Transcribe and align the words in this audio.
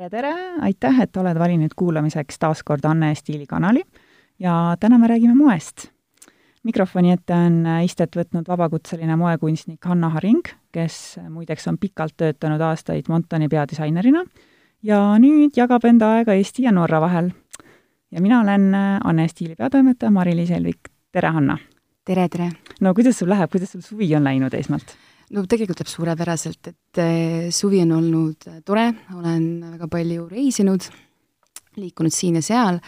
tere, 0.00 0.08
tere, 0.10 0.34
aitäh, 0.64 1.00
et 1.04 1.16
oled 1.20 1.36
valinud 1.36 1.72
kuulamiseks 1.76 2.38
taas 2.40 2.62
kord 2.64 2.84
Anne 2.88 3.12
Stiili 3.14 3.44
kanali 3.46 3.82
ja 4.40 4.76
täna 4.80 4.98
me 4.98 5.08
räägime 5.10 5.34
moest. 5.36 5.90
mikrofoni 6.62 7.12
ette 7.12 7.34
on 7.34 7.66
istet 7.84 8.16
võtnud 8.16 8.48
vabakutseline 8.48 9.16
moekunstnik 9.16 9.84
Hanna 9.84 10.08
Haring, 10.08 10.48
kes 10.72 11.18
muideks 11.28 11.68
on 11.68 11.78
pikalt 11.78 12.16
töötanud 12.16 12.60
aastaid 12.60 13.08
Montoni 13.08 13.48
peadisainerina 13.48 14.24
ja 14.82 15.18
nüüd 15.18 15.56
jagab 15.56 15.84
enda 15.84 16.14
aega 16.16 16.32
Eesti 16.32 16.62
ja 16.62 16.72
Norra 16.72 17.00
vahel. 17.00 17.30
ja 18.10 18.20
mina 18.20 18.40
olen 18.40 18.74
Anne 19.04 19.28
Stiili 19.28 19.54
peatoimetaja 19.56 20.10
Mari-Liis 20.10 20.50
Helvik, 20.50 20.88
tere 21.12 21.28
Hanna! 21.28 21.58
tere, 22.04 22.28
tere! 22.28 22.50
no 22.80 22.94
kuidas 22.94 23.18
sul 23.18 23.28
läheb, 23.28 23.50
kuidas 23.50 23.72
sul 23.72 23.80
suvi 23.80 24.14
on 24.16 24.24
läinud 24.24 24.54
esmalt? 24.54 24.96
No 25.34 25.44
tegelikult 25.50 25.80
läheb 25.80 25.90
suurepäraselt, 25.90 26.72
et 26.72 27.00
eh, 27.02 27.50
suvi 27.54 27.82
on 27.84 27.94
olnud 27.98 28.48
eh, 28.50 28.58
tore, 28.66 28.88
olen 29.16 29.46
väga 29.76 29.88
palju 29.90 30.26
reisinud, 30.30 30.88
liikunud 31.78 32.14
siin 32.14 32.40
ja 32.40 32.44
seal 32.44 32.80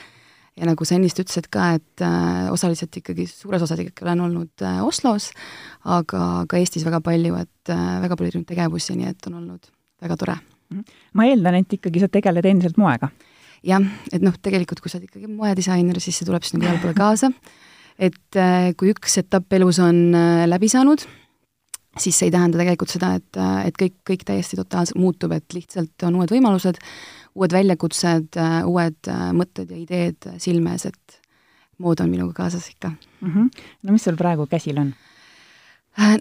ja 0.59 0.69
nagu 0.69 0.85
sa 0.85 0.99
ennist 0.99 1.21
ütlesid 1.23 1.49
ka, 1.53 1.73
et 1.79 2.05
äh, 2.05 2.49
osaliselt 2.53 2.99
ikkagi, 2.99 3.25
suures 3.31 3.63
osas 3.65 3.81
ikkagi 3.81 4.05
olen 4.05 4.25
olnud 4.27 4.65
Oslos, 4.85 5.31
aga 5.89 6.43
ka 6.51 6.59
Eestis 6.61 6.85
väga 6.85 7.01
palju, 7.05 7.39
et 7.41 7.73
väga 7.73 8.19
palju 8.19 8.35
erinevaid 8.35 8.51
tegevusi, 8.51 8.99
nii 8.99 9.13
et 9.15 9.31
on 9.31 9.39
olnud 9.41 9.71
väga 10.03 10.19
tore. 10.21 10.41
Mhm. 10.73 10.99
ma 11.17 11.27
eeldan, 11.29 11.59
et 11.61 11.73
ikkagi 11.77 12.01
sa 12.01 12.09
tegeled 12.09 12.47
endiselt 12.49 12.79
moega? 12.81 13.11
jah, 13.63 13.83
et 14.11 14.23
noh, 14.25 14.35
tegelikult 14.43 14.81
kui 14.83 14.91
sa 14.91 14.99
oled 14.99 15.07
ikkagi 15.07 15.29
moedisainer, 15.31 16.01
siis 16.03 16.17
see 16.19 16.27
tuleb 16.27 16.43
sinna 16.43 16.65
igale 16.65 16.81
poole 16.83 16.97
kaasa, 16.99 17.29
et 17.95 18.39
kui 18.81 18.91
üks 18.91 19.21
etapp 19.21 19.55
elus 19.55 19.79
on 19.85 20.11
läbi 20.51 20.69
saanud, 20.73 21.05
siis 21.99 22.19
see 22.19 22.31
ei 22.31 22.35
tähenda 22.35 22.61
tegelikult 22.61 22.93
seda, 22.93 23.15
et, 23.21 23.41
et 23.67 23.77
kõik, 23.79 23.99
kõik 24.09 24.25
täiesti 24.29 24.57
totaalselt 24.57 25.01
muutub, 25.01 25.35
et 25.37 25.57
lihtsalt 25.57 26.07
on 26.09 26.21
uued 26.21 26.33
võimalused, 26.33 26.81
uued 27.37 27.53
väljakutsed, 27.53 28.39
uued 28.69 29.11
mõtted 29.37 29.73
ja 29.73 29.81
ideed 29.81 30.31
silme 30.43 30.77
ees, 30.77 30.89
et 30.89 31.19
mood 31.83 32.01
on 32.05 32.11
minuga 32.13 32.37
kaasas 32.43 32.69
ikka 32.71 32.93
mm. 32.93 33.31
-hmm. 33.31 33.65
no 33.83 33.93
mis 33.93 34.05
sul 34.05 34.17
praegu 34.17 34.47
käsil 34.47 34.79
on? 34.79 34.95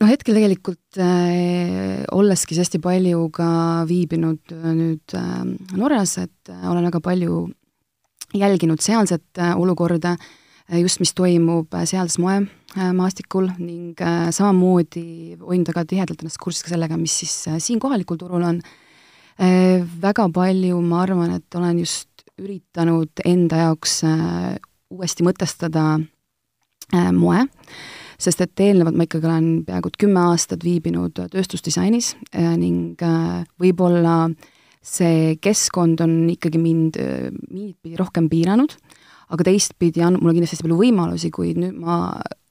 no 0.01 0.07
hetkel 0.07 0.35
tegelikult 0.35 0.99
äh, 0.99 2.03
olleski 2.11 2.57
hästi 2.57 2.79
palju 2.79 3.29
ka 3.29 3.47
viibinud 3.87 4.51
nüüd 4.51 5.15
äh, 5.15 5.45
Norras, 5.77 6.17
et 6.17 6.49
olen 6.49 6.83
väga 6.89 6.99
palju 6.99 7.49
jälginud 8.33 8.81
sealset 8.81 9.37
äh, 9.37 9.55
olukorda 9.57 10.11
äh,, 10.11 10.40
just, 10.79 11.01
mis 11.01 11.13
toimub 11.17 11.73
äh, 11.75 11.85
sealses 11.89 12.19
moemaastikul 12.21 13.49
ning 13.59 13.99
äh, 14.01 14.29
samamoodi 14.35 15.37
hoidnud 15.41 15.71
väga 15.71 15.85
tihedalt 15.89 16.23
ennast 16.23 16.39
kursis 16.41 16.63
ka 16.65 16.73
sellega, 16.73 16.99
mis 16.99 17.17
siis 17.23 17.33
äh, 17.51 17.59
siin 17.63 17.81
kohalikul 17.81 18.19
turul 18.21 18.47
on. 18.47 18.63
Väga 19.41 20.27
palju, 20.29 20.75
ma 20.85 20.99
arvan, 21.01 21.31
et 21.33 21.55
olen 21.57 21.79
just 21.79 22.21
üritanud 22.37 23.23
enda 23.25 23.61
jaoks 23.63 23.95
uuesti 24.91 25.25
mõtestada 25.25 25.95
moe, 27.15 27.39
sest 28.21 28.43
et 28.45 28.63
eelnevalt 28.67 28.99
ma 28.99 29.07
ikkagi 29.07 29.25
olen 29.25 29.47
peaaegu 29.65 29.93
kümme 30.03 30.27
aastat 30.27 30.61
viibinud 30.67 31.23
tööstusdisainis 31.33 32.11
ning 32.59 33.01
võib-olla 33.63 34.27
see 34.85 35.39
keskkond 35.41 36.03
on 36.05 36.19
ikkagi 36.35 36.61
mind 36.61 37.01
mingit 37.47 37.79
pidi 37.81 37.97
rohkem 37.97 38.29
piiranud 38.29 38.77
aga 39.31 39.47
teistpidi 39.47 40.03
on 40.05 40.17
mul 40.19 40.33
kindlasti 40.35 40.57
hästi 40.57 40.65
palju 40.67 40.79
võimalusi, 40.79 41.31
kuid 41.33 41.59
nüüd 41.61 41.77
ma 41.79 41.97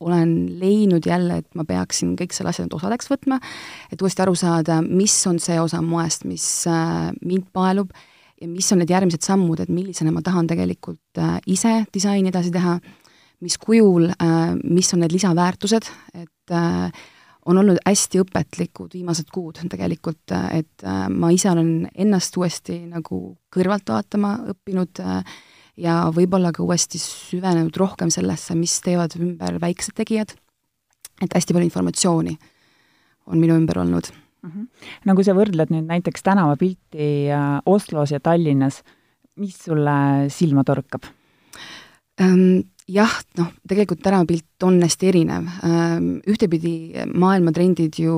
olen 0.00 0.32
leidnud 0.60 1.04
jälle, 1.06 1.40
et 1.42 1.58
ma 1.58 1.66
peaksin 1.68 2.14
kõik 2.18 2.32
selle 2.32 2.52
asja 2.52 2.64
nüüd 2.64 2.76
osadeks 2.78 3.10
võtma, 3.10 3.40
et 3.92 4.00
uuesti 4.00 4.24
aru 4.24 4.36
saada, 4.38 4.80
mis 4.84 5.14
on 5.28 5.40
see 5.42 5.58
osa 5.60 5.82
moest, 5.84 6.24
mis 6.28 6.46
äh, 6.70 7.10
mind 7.20 7.50
paelub 7.52 7.92
ja 8.40 8.48
mis 8.48 8.70
on 8.72 8.80
need 8.80 8.92
järgmised 8.92 9.26
sammud, 9.26 9.60
et 9.60 9.72
millisena 9.72 10.12
ma 10.14 10.24
tahan 10.24 10.48
tegelikult 10.48 11.20
äh, 11.20 11.36
ise 11.52 11.82
disaini 11.92 12.32
edasi 12.32 12.52
teha, 12.54 12.78
mis 13.44 13.56
kujul, 13.60 14.08
äh, 14.16 14.54
mis 14.64 14.92
on 14.96 15.04
need 15.04 15.16
lisaväärtused, 15.16 15.92
et 16.16 16.30
on 16.50 17.58
olnud 17.60 17.78
hästi 17.86 18.20
õpetlikud 18.20 18.96
viimased 18.96 19.28
kuud 19.32 19.60
tegelikult, 19.70 20.32
et 20.52 20.82
ma 21.14 21.30
ise 21.32 21.48
olen 21.52 21.86
ennast 21.94 22.34
uuesti 22.36 22.80
nagu 22.90 23.20
kõrvalt 23.54 23.92
vaatama 23.92 24.32
õppinud 24.50 25.00
äh, 25.04 25.38
ja 25.78 25.96
võib-olla 26.14 26.52
ka 26.54 26.64
uuesti 26.64 27.00
süvenenud 27.02 27.76
rohkem 27.78 28.10
sellesse, 28.12 28.56
mis 28.58 28.78
teevad 28.84 29.14
ümber 29.18 29.60
väiksed 29.62 29.96
tegijad, 29.98 30.34
et 31.20 31.36
hästi 31.36 31.54
palju 31.54 31.68
informatsiooni 31.68 32.36
on 33.30 33.40
minu 33.40 33.56
ümber 33.58 33.82
olnud 33.82 34.10
mm. 34.10 34.50
-hmm. 34.50 34.66
no 35.06 35.14
kui 35.14 35.24
sa 35.26 35.36
võrdled 35.36 35.72
nüüd 35.74 35.88
näiteks 35.90 36.22
tänavapilti 36.26 37.30
äh, 37.30 37.60
Oslos 37.66 38.10
ja 38.10 38.20
Tallinnas, 38.20 38.82
mis 39.36 39.58
sulle 39.64 40.28
silma 40.28 40.64
torkab 40.64 41.08
ähm,? 42.20 42.66
Jah, 42.90 43.12
noh, 43.38 43.52
tegelikult 43.68 44.00
tänavapilt 44.02 44.64
on 44.66 44.80
hästi 44.82 45.08
erinev 45.08 45.44
ähm,. 45.62 46.16
Ühtepidi 46.26 47.06
maailma 47.14 47.52
trendid 47.52 47.94
ju 48.02 48.16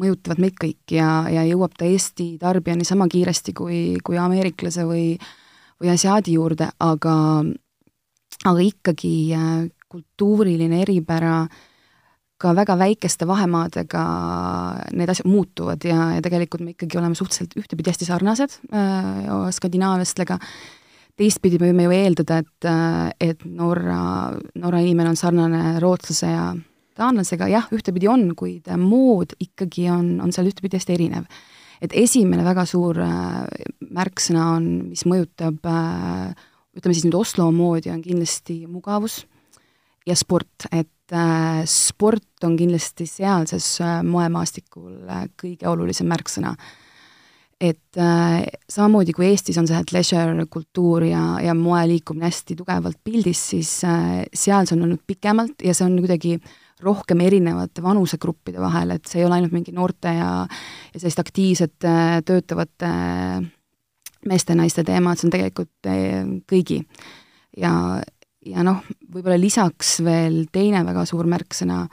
mõjutavad 0.00 0.40
meid 0.40 0.56
kõiki 0.56 0.96
ja, 0.96 1.26
ja 1.28 1.42
jõuab 1.44 1.74
ta 1.76 1.84
Eesti 1.84 2.38
tarbijani 2.40 2.84
sama 2.88 3.08
kiiresti 3.08 3.52
kui, 3.52 3.98
kui 4.04 4.16
ameeriklase 4.16 4.86
või 4.88 5.04
äh, 5.18 5.28
või 5.80 5.92
asiaadi 5.94 6.36
juurde, 6.36 6.68
aga, 6.84 7.16
aga 8.44 8.64
ikkagi 8.64 9.14
äh, 9.36 9.58
kultuuriline 9.90 10.82
eripära 10.84 11.44
ka 12.40 12.54
väga 12.56 12.76
väikeste 12.80 13.26
vahemaadega 13.28 14.02
need 14.96 15.12
asjad 15.12 15.28
muutuvad 15.28 15.84
ja, 15.84 16.14
ja 16.16 16.24
tegelikult 16.24 16.64
me 16.64 16.72
ikkagi 16.72 16.96
oleme 17.00 17.18
suhteliselt 17.18 17.56
ühtepidi 17.60 17.92
hästi 17.92 18.08
sarnased 18.08 18.56
äh, 18.72 19.50
skandinaaviastega, 19.56 20.38
teistpidi 21.20 21.60
me 21.60 21.68
võime 21.68 21.88
ju 21.88 21.94
eeldada, 21.98 22.40
et, 22.40 22.68
äh, 22.68 23.30
et 23.32 23.44
Norra, 23.44 24.00
Norra 24.60 24.80
inimene 24.80 25.12
on 25.12 25.20
sarnane 25.20 25.78
rootslase 25.84 26.32
ja 26.32 26.50
taanlasega, 27.00 27.48
jah, 27.48 27.68
ühtepidi 27.76 28.08
on, 28.12 28.30
kuid 28.36 28.68
mood 28.80 29.36
ikkagi 29.40 29.88
on, 29.92 30.18
on 30.24 30.32
seal 30.32 30.48
ühtepidi 30.48 30.80
hästi 30.80 30.96
erinev 30.96 31.28
et 31.80 31.96
esimene 31.96 32.44
väga 32.44 32.66
suur 32.68 33.00
äh, 33.02 33.44
märksõna 33.96 34.46
on, 34.56 34.70
mis 34.92 35.06
mõjutab 35.08 35.66
äh, 35.68 36.48
ütleme 36.76 36.96
siis 36.96 37.06
nüüd 37.06 37.18
Oslo 37.18 37.48
moodi, 37.54 37.92
on 37.92 38.02
kindlasti 38.04 38.62
mugavus 38.70 39.22
ja 40.08 40.16
sport, 40.16 40.68
et 40.70 41.14
äh, 41.14 41.62
sport 41.68 42.46
on 42.46 42.56
kindlasti 42.60 43.08
sealses 43.08 43.72
moemaastikul 44.06 45.10
kõige 45.40 45.68
olulisem 45.68 46.08
märksõna. 46.10 46.54
et 47.60 47.98
samamoodi 48.72 49.12
kui 49.12 49.26
Eestis 49.28 49.58
on 49.60 49.66
see 49.68 49.80
leisure 49.92 50.46
kultuur 50.48 51.04
ja, 51.04 51.36
ja 51.44 51.52
moe 51.54 51.82
liikumine 51.90 52.24
hästi 52.24 52.56
tugevalt 52.56 52.96
pildis, 53.04 53.42
siis 53.50 53.68
seal 53.82 54.64
see 54.64 54.76
on 54.76 54.86
olnud 54.86 55.02
pikemalt 55.06 55.60
ja 55.60 55.74
see 55.76 55.84
on 55.84 55.98
kuidagi 56.00 56.38
rohkem 56.82 57.20
erinevate 57.24 57.82
vanusegruppide 57.84 58.60
vahel, 58.62 58.96
et 58.96 59.08
see 59.08 59.20
ei 59.20 59.26
ole 59.26 59.38
ainult 59.38 59.54
mingi 59.54 59.74
noorte 59.76 60.12
ja 60.16 60.30
ja 60.46 60.98
selliste 60.98 61.24
aktiivsete 61.24 61.94
töötavate 62.26 62.90
meeste-naiste 64.28 64.84
teema, 64.84 65.12
et 65.12 65.20
see 65.20 65.28
on 65.28 65.34
tegelikult 65.34 65.90
eh, 65.90 66.22
kõigi. 66.50 66.82
ja, 67.56 67.72
ja 68.46 68.66
noh, 68.66 68.84
võib-olla 69.12 69.38
lisaks 69.40 69.98
veel 70.04 70.44
teine 70.52 70.84
väga 70.86 71.06
suur 71.08 71.28
märksõna 71.30 71.84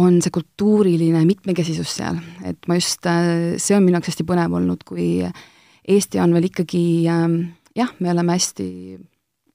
on 0.00 0.18
see 0.22 0.34
kultuuriline 0.34 1.22
mitmekesisus 1.28 1.96
seal, 2.00 2.18
et 2.44 2.58
ma 2.68 2.78
just, 2.80 3.06
see 3.06 3.76
on 3.76 3.84
minu 3.84 4.00
jaoks 4.00 4.10
hästi 4.12 4.26
põnev 4.26 4.56
olnud, 4.58 4.82
kui 4.86 5.22
Eesti 5.84 6.16
on 6.16 6.32
veel 6.32 6.48
ikkagi 6.48 6.84
eh, 7.12 7.34
jah, 7.76 7.90
me 8.00 8.12
oleme 8.14 8.38
hästi 8.38 8.68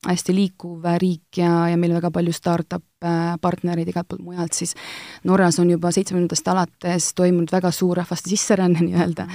hästi 0.08 0.34
liikuv 0.36 0.86
riik 1.02 1.42
ja, 1.42 1.68
ja 1.68 1.78
meil 1.78 1.92
väga 1.92 2.12
palju 2.16 2.32
startup 2.34 2.84
äh, 3.04 3.34
partnereid 3.42 3.90
igalt 3.92 4.08
poolt 4.08 4.24
mujalt, 4.24 4.56
siis 4.56 4.72
Norras 5.28 5.60
on 5.60 5.70
juba 5.74 5.92
seitsmekümnendatest 5.92 6.48
alates 6.48 7.10
toimunud 7.18 7.52
väga 7.52 7.72
suur 7.76 8.00
rahvaste 8.00 8.32
sisseränne 8.32 8.80
nii-öelda, 8.88 9.28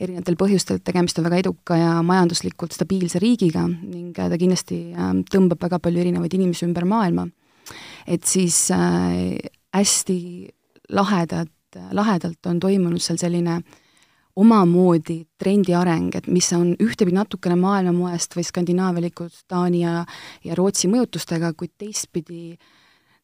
erinevatel 0.00 0.38
põhjustel, 0.40 0.82
tegemist 0.84 1.20
on 1.22 1.28
väga 1.28 1.42
eduka 1.44 1.78
ja 1.78 1.92
majanduslikult 2.02 2.74
stabiilse 2.74 3.22
riigiga 3.22 3.66
ning 3.68 4.10
ta 4.16 4.34
kindlasti 4.34 4.80
äh, 4.90 5.12
tõmbab 5.30 5.62
väga 5.68 5.78
palju 5.84 6.02
erinevaid 6.02 6.34
inimesi 6.34 6.66
ümber 6.66 6.88
maailma. 6.88 7.28
et 8.06 8.24
siis 8.26 8.70
äh, 8.74 9.38
hästi 9.74 10.18
lahedad, 10.90 11.52
lahedalt 11.92 12.46
on 12.48 12.58
toimunud 12.58 13.02
seal 13.04 13.20
selline 13.20 13.60
äh, 13.60 13.78
omamoodi 14.38 15.22
trendi 15.40 15.74
areng, 15.74 16.14
et 16.18 16.28
mis 16.30 16.48
on 16.54 16.72
ühtepidi 16.78 17.16
natukene 17.16 17.56
maailmamoest 17.58 18.36
või 18.38 18.46
skandinaavialikult 18.46 19.44
Taani 19.50 19.82
ja, 19.82 20.02
ja 20.46 20.58
Rootsi 20.58 20.90
mõjutustega, 20.90 21.52
kuid 21.58 21.74
teistpidi 21.80 22.54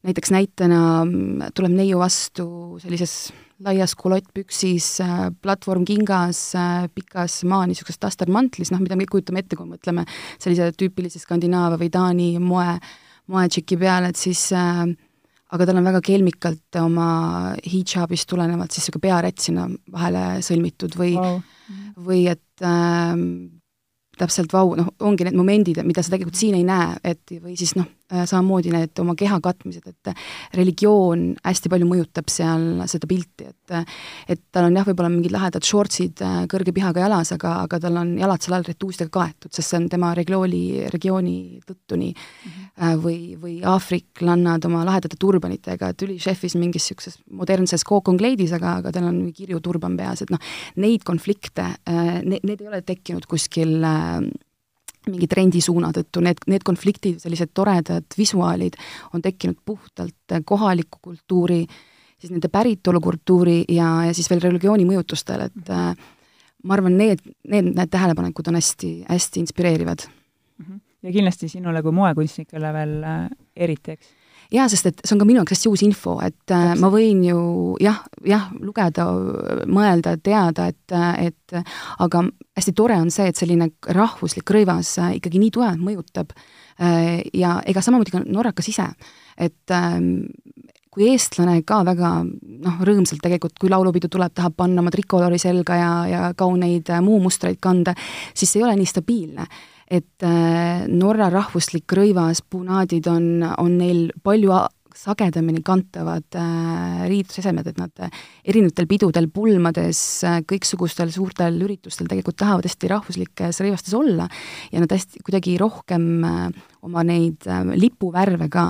näiteks 0.05 0.31
näitena 0.33 0.79
mm, 1.05 1.51
tuleb 1.55 1.73
neiu 1.75 1.99
vastu 2.01 2.45
sellises 2.83 3.31
laias 3.63 3.95
kulottpüksis, 3.95 4.89
äh, 5.01 5.15
platvormkingas, 5.41 6.41
äh, 6.59 6.89
pikas 6.93 7.39
maa 7.47 7.63
niisuguses 7.69 8.01
tastermantlis, 8.03 8.73
noh, 8.73 8.83
mida 8.83 8.97
me 8.97 9.05
kõik 9.05 9.15
kujutame 9.15 9.41
ette, 9.41 9.55
kui 9.55 9.69
mõtleme 9.69 10.03
sellise 10.35 10.73
tüüpilise 10.75 11.21
Skandinaavia 11.23 11.79
või 11.79 11.91
Taani 11.93 12.29
moe, 12.43 12.75
moetšiki 13.31 13.79
peale, 13.79 14.11
et 14.11 14.19
siis 14.19 14.49
äh, 14.53 14.83
aga 15.53 15.67
tal 15.67 15.77
on 15.79 15.85
väga 15.85 16.01
kelmikalt 16.05 16.79
oma 16.81 17.09
hidžaabist 17.65 18.27
tulenevalt 18.29 18.73
siis 18.73 18.87
niisugune 18.87 19.05
pearätt 19.05 19.43
sinna 19.43 19.67
vahele 19.93 20.41
sõlmitud 20.45 20.97
või 20.97 21.13
wow. 21.19 21.37
või 22.07 22.25
et 22.31 22.65
äh, 22.65 23.13
täpselt 24.19 24.53
vau, 24.55 24.73
noh, 24.79 24.89
ongi 25.03 25.27
need 25.27 25.37
momendid, 25.37 25.81
mida 25.85 26.03
sa 26.03 26.13
tegelikult 26.13 26.39
siin 26.39 26.55
ei 26.57 26.65
näe, 26.67 26.95
et 27.03 27.35
või 27.35 27.57
siis 27.59 27.75
noh, 27.77 27.87
samamoodi 28.11 28.71
need 28.73 28.99
oma 29.01 29.15
keha 29.17 29.39
katmised, 29.43 29.87
et 29.89 30.11
religioon 30.57 31.31
hästi 31.45 31.71
palju 31.73 31.87
mõjutab 31.89 32.29
seal 32.29 32.85
seda 32.89 33.09
pilti, 33.09 33.49
et 33.49 33.75
et 34.29 34.41
tal 34.53 34.67
on 34.67 34.75
jah, 34.77 34.85
võib-olla 34.85 35.09
mingid 35.09 35.33
lahedad 35.33 35.65
shortsid 35.65 36.21
äh, 36.23 36.35
kõrge 36.51 36.73
pihaga 36.75 37.05
jalas, 37.05 37.31
aga, 37.35 37.55
aga 37.65 37.79
tal 37.81 37.97
on 38.01 38.13
jalad 38.19 38.43
seal 38.43 38.57
all 38.57 38.67
retuusidega 38.67 39.11
kaetud, 39.13 39.51
sest 39.53 39.71
see 39.71 39.79
on 39.79 39.87
tema 39.91 40.11
regiooni, 40.17 40.61
regiooni 40.93 41.35
tõttu 41.65 41.97
nii 41.99 42.13
mm. 42.13 42.51
-hmm. 42.51 43.01
või, 43.03 43.19
või 43.41 43.55
aafriklannad 43.73 44.69
oma 44.69 44.85
lahedate 44.85 45.17
turbanitega, 45.19 45.89
et 45.89 46.05
ülišefis 46.07 46.57
mingis 46.61 46.85
niisuguses 46.85 47.19
modernses 47.31 47.83
kookongleidis, 47.83 48.53
aga, 48.53 48.77
aga 48.81 48.93
tal 48.93 49.09
on 49.09 49.21
kirju 49.33 49.59
turban 49.65 49.97
peas, 49.97 50.21
et 50.21 50.33
noh, 50.33 50.41
neid 50.77 51.03
konflikte, 51.07 51.65
need, 52.23 52.43
need 52.43 52.61
ei 52.61 52.69
ole 52.69 52.81
tekkinud 52.85 53.25
kuskil 53.29 53.81
mingi 55.09 55.27
trendisuuna 55.31 55.91
tõttu, 55.95 56.23
need, 56.25 56.41
need 56.51 56.65
konfliktid, 56.65 57.19
sellised 57.23 57.53
toredad 57.53 58.17
visuaalid 58.17 58.77
on 59.13 59.23
tekkinud 59.25 59.59
puhtalt 59.65 60.37
kohaliku 60.45 60.99
kultuuri, 61.01 61.61
siis 62.17 62.33
nende 62.33 62.49
päritolukultuuri 62.51 63.63
ja, 63.75 63.89
ja 64.09 64.13
siis 64.17 64.29
veel 64.31 64.43
religiooni 64.43 64.87
mõjutustel, 64.87 65.47
et 65.49 65.71
äh, 65.73 65.93
ma 66.63 66.77
arvan, 66.77 66.97
need, 66.97 67.23
need, 67.47 67.71
need 67.75 67.93
tähelepanekud 67.93 68.51
on 68.51 68.59
hästi, 68.59 68.91
hästi 69.09 69.45
inspireerivad. 69.45 70.07
Mhm. 70.57 70.77
ja 71.03 71.11
kindlasti 71.11 71.49
sinule 71.51 71.81
kui 71.83 71.91
moekunstnikule 71.91 72.73
veel 72.73 73.01
äh, 73.03 73.25
eriti, 73.55 73.97
eks? 73.97 74.13
Jaa, 74.53 74.67
sest 74.71 74.89
et 74.89 75.01
see 75.03 75.15
on 75.15 75.21
ka 75.21 75.27
minu 75.27 75.41
jaoks 75.41 75.55
hästi 75.55 75.71
uus 75.71 75.83
info, 75.85 76.17
et 76.23 76.37
äh, 76.51 76.71
Täpselt. 76.71 76.81
ma 76.83 76.91
võin 76.93 77.23
ju 77.25 77.39
jah, 77.81 78.01
jah, 78.27 78.49
lugeda, 78.61 79.07
mõelda, 79.71 80.15
teada, 80.23 80.69
et, 80.71 80.95
et 81.21 81.57
aga 82.05 82.23
hästi 82.57 82.75
tore 82.77 82.99
on 83.01 83.11
see, 83.13 83.29
et 83.31 83.39
selline 83.39 83.71
rahvuslik 83.95 84.55
rõivas 84.57 84.95
äh, 85.01 85.15
ikkagi 85.19 85.41
nii 85.41 85.53
tugevalt 85.55 85.83
mõjutab 85.83 86.35
äh, 86.35 87.21
ja 87.33 87.59
ega 87.65 87.83
samamoodi 87.85 88.15
ka 88.15 88.23
norrakas 88.25 88.69
ise, 88.71 88.87
et 89.37 89.75
ähm, 89.75 90.27
kui 90.95 91.09
eestlane 91.11 91.59
ka 91.67 91.81
väga 91.83 92.09
noh, 92.23 92.81
rõõmsalt 92.87 93.19
tegelikult, 93.23 93.57
kui 93.59 93.71
laulupidu 93.71 94.07
tuleb, 94.11 94.31
tahab 94.35 94.55
panna 94.55 94.79
oma 94.79 94.93
trikolori 94.93 95.39
selga 95.41 95.79
ja, 95.79 95.93
ja 96.07 96.27
kauneid 96.39 96.91
muumustreid 97.03 97.59
kanda, 97.59 97.95
siis 98.31 98.53
see 98.53 98.61
ei 98.61 98.67
ole 98.69 98.77
nii 98.79 98.93
stabiilne 98.93 99.47
et 99.91 100.25
äh, 100.25 100.85
Norra 100.89 101.29
rahvuslik 101.33 101.93
rõivas 101.97 102.41
punaadid 102.41 103.05
on, 103.09 103.27
on 103.45 103.77
neil 103.77 104.09
palju 104.25 104.55
sagedamini 104.95 105.59
kantavad 105.65 106.37
äh, 106.39 107.03
riidesesemed, 107.09 107.67
et 107.67 107.79
nad 107.81 108.03
äh, 108.05 108.23
erinevatel 108.47 108.87
pidudel, 108.89 109.27
pulmades 109.33 109.99
kõiksugustel 110.49 111.11
suurtel 111.13 111.59
üritustel 111.67 112.09
tegelikult 112.09 112.39
tahavad 112.41 112.65
hästi 112.65 112.91
rahvuslikes 112.93 113.61
rõivastes 113.61 113.97
olla 113.97 114.29
ja 114.71 114.81
nad 114.81 114.95
hästi 114.95 115.21
kuidagi 115.25 115.57
rohkem 115.61 116.25
oma 116.85 117.05
neid 117.05 117.45
lipuvärve 117.75 118.49
ka 118.49 118.69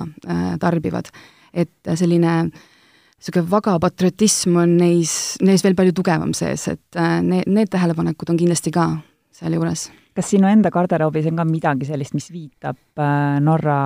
tarbivad. 0.59 1.11
et 1.53 1.71
selline 1.95 2.33
niisugune 2.49 3.47
vaga 3.49 3.77
patriotism 3.79 4.57
on 4.59 4.75
neis, 4.77 5.37
neis 5.41 5.63
veel 5.63 5.77
palju 5.77 5.93
tugevam 5.95 6.33
sees, 6.35 6.67
et 6.67 6.99
need, 7.23 7.47
need 7.47 7.71
tähelepanekud 7.71 8.33
on 8.33 8.37
kindlasti 8.41 8.73
ka 8.75 8.89
sealjuures 9.35 9.89
kas 10.15 10.29
sinu 10.31 10.47
enda 10.47 10.71
garderoobis 10.71 11.27
on 11.27 11.39
ka 11.39 11.45
midagi 11.47 11.87
sellist, 11.89 12.15
mis 12.15 12.29
viitab 12.31 12.77
äh, 13.03 13.39
Norra 13.43 13.79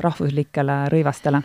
rahvuslikele 0.00 0.86
rõivastele? 0.92 1.42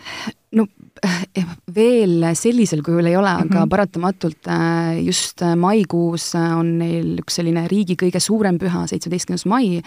no 0.55 0.65
eh, 1.03 1.51
veel 1.75 2.29
sellisel 2.35 2.83
kujul 2.85 3.07
ei 3.11 3.17
ole, 3.19 3.29
aga 3.31 3.43
mm 3.43 3.57
-hmm. 3.57 3.69
paratamatult 3.71 4.47
äh, 4.47 5.03
just 5.03 5.41
äh, 5.41 5.55
maikuus 5.55 6.31
on 6.35 6.77
neil 6.79 7.19
üks 7.19 7.39
selline 7.39 7.67
riigi 7.67 7.95
kõige 7.99 8.19
suurem 8.19 8.57
püha, 8.59 8.87
seitsmeteistkümnes 8.87 9.45
mai, 9.45 9.81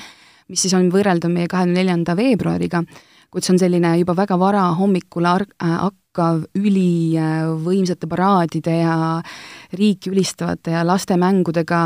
mis 0.48 0.62
siis 0.62 0.74
on 0.74 0.90
võrreldav 0.92 1.32
meie 1.32 1.48
kahekümne 1.48 1.80
neljanda 1.80 2.16
veebruariga, 2.16 2.84
kuid 3.30 3.44
see 3.44 3.54
on 3.54 3.58
selline 3.58 3.96
juba 3.98 4.16
väga 4.16 4.38
vara 4.38 4.62
hommikul 4.76 5.24
hakkav 5.24 6.44
ülivõimsate 6.54 8.06
paraadide 8.06 8.76
ja 8.76 9.22
riiki 9.78 10.10
ülistavate 10.12 10.74
ja 10.74 10.82
lastemängudega 10.86 11.80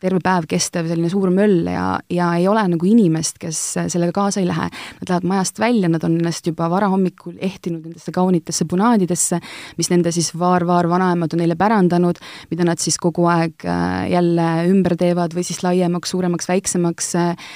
terve 0.00 0.20
päev 0.24 0.46
kestev 0.50 0.88
selline 0.90 1.10
suur 1.12 1.32
möll 1.34 1.68
ja, 1.70 1.98
ja 2.10 2.30
ei 2.38 2.46
ole 2.48 2.62
nagu 2.72 2.86
inimest, 2.88 3.38
kes 3.40 3.60
sellega 3.92 4.14
kaasa 4.16 4.40
ei 4.42 4.48
lähe. 4.48 4.68
Nad 5.00 5.08
lähevad 5.08 5.28
majast 5.30 5.60
välja, 5.60 5.88
nad 5.92 6.04
on 6.06 6.16
ennast 6.18 6.46
juba 6.46 6.68
varahommikul 6.70 7.36
ehtinud 7.40 7.84
nendesse 7.86 8.12
kaunitesse 8.14 8.66
punaadidesse, 8.70 9.40
mis 9.78 9.90
nende 9.92 10.12
siis 10.14 10.32
vaar-vaar-vanaemad 10.38 11.34
on 11.34 11.42
neile 11.42 11.56
pärandanud, 11.60 12.20
mida 12.50 12.66
nad 12.68 12.80
siis 12.82 12.98
kogu 13.00 13.26
aeg 13.30 13.64
äh, 13.64 14.10
jälle 14.12 14.48
ümber 14.70 14.96
teevad 15.00 15.34
või 15.36 15.44
siis 15.46 15.62
laiemaks, 15.64 16.12
suuremaks, 16.14 16.48
väiksemaks, 16.50 17.12
äh, 17.20 17.50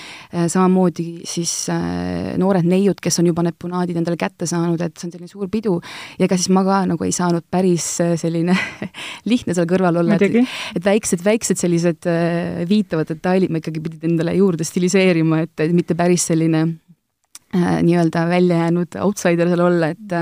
samamoodi 0.48 1.08
siis 1.28 1.52
äh, 1.72 2.34
noored 2.40 2.66
neiud, 2.68 3.00
kes 3.02 3.20
on 3.20 3.28
juba 3.30 3.44
need 3.46 3.58
punaadid 3.60 3.98
endale 4.00 4.18
kätte 4.20 4.48
saanud, 4.50 4.80
et 4.80 4.96
see 4.96 5.08
on 5.08 5.14
selline 5.16 5.30
suur 5.30 5.50
pidu 5.52 5.76
ja 6.18 6.28
ega 6.28 6.38
siis 6.40 6.52
ma 6.54 6.64
ka 6.66 6.80
nagu 6.88 7.04
ei 7.04 7.12
saanud 7.14 7.44
päris 7.50 7.86
selline 8.20 8.56
lihtne 9.30 9.43
lihtne 9.44 9.56
seal 9.56 9.68
kõrval 9.68 10.00
olla, 10.00 10.16
et, 10.16 10.38
et 10.78 10.84
väiksed, 10.84 11.24
väiksed 11.24 11.60
sellised 11.60 12.08
äh, 12.08 12.64
viitavad 12.68 13.10
detailid 13.12 13.52
ma 13.52 13.60
ikkagi 13.60 13.82
pidid 13.84 14.08
endale 14.08 14.34
juurde 14.38 14.64
stiliseerima, 14.64 15.44
et, 15.44 15.54
et 15.60 15.74
mitte 15.76 15.96
päris 15.98 16.26
selline 16.30 16.64
äh, 16.64 17.80
nii-öelda 17.84 18.26
välja 18.30 18.64
jäänud 18.64 18.98
outsider 19.04 19.50
seal 19.52 19.64
olla, 19.66 19.92
et 19.92 20.16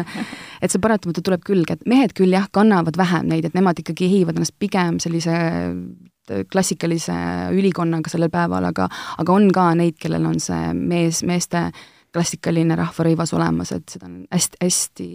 et 0.63 0.71
see 0.71 0.83
paratamatult 0.83 1.27
tuleb 1.27 1.45
külge, 1.47 1.79
et 1.79 1.87
mehed 1.91 2.15
küll 2.19 2.35
jah, 2.35 2.49
kannavad 2.51 2.99
vähem 2.99 3.31
neid, 3.31 3.47
et 3.47 3.55
nemad 3.59 3.79
ikkagi 3.79 4.07
ehivad 4.11 4.39
ennast 4.39 4.57
pigem 4.59 4.99
sellise 5.03 5.35
äh, 5.39 6.45
klassikalise 6.51 7.17
ülikonnaga 7.55 8.11
sellel 8.11 8.31
päeval, 8.33 8.71
aga 8.71 8.89
aga 9.23 9.35
on 9.35 9.51
ka 9.55 9.73
neid, 9.79 9.99
kellel 10.03 10.27
on 10.27 10.41
see 10.43 10.73
mees, 10.79 11.23
meeste 11.27 11.69
klassikaline 12.13 12.77
rahvarõivas 12.77 13.31
olemas, 13.33 13.71
et 13.73 13.89
seda 13.89 14.05
on 14.05 14.19
hästi, 14.29 14.59
hästi, 14.61 15.07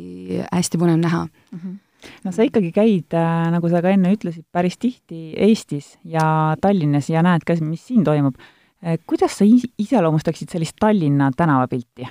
hästi 0.47 0.79
põnev 0.81 1.03
näha 1.03 1.27
mm. 1.27 1.59
-hmm 1.59 1.83
no 2.25 2.33
sa 2.35 2.45
ikkagi 2.47 2.71
käid, 2.75 3.09
äh, 3.15 3.47
nagu 3.53 3.71
sa 3.71 3.81
ka 3.83 3.93
enne 3.93 4.13
ütlesid, 4.15 4.45
päris 4.53 4.77
tihti 4.81 5.31
Eestis 5.47 5.95
ja 6.05 6.55
Tallinnas 6.61 7.09
ja 7.11 7.23
näed 7.25 7.45
ka, 7.47 7.57
mis 7.65 7.87
siin 7.89 8.05
toimub. 8.07 8.37
Äh, 8.85 8.99
kuidas 9.09 9.39
sa 9.39 9.47
iseloomustaksid 9.47 10.53
sellist 10.53 10.77
Tallinna 10.79 11.31
tänavapilti? 11.35 12.09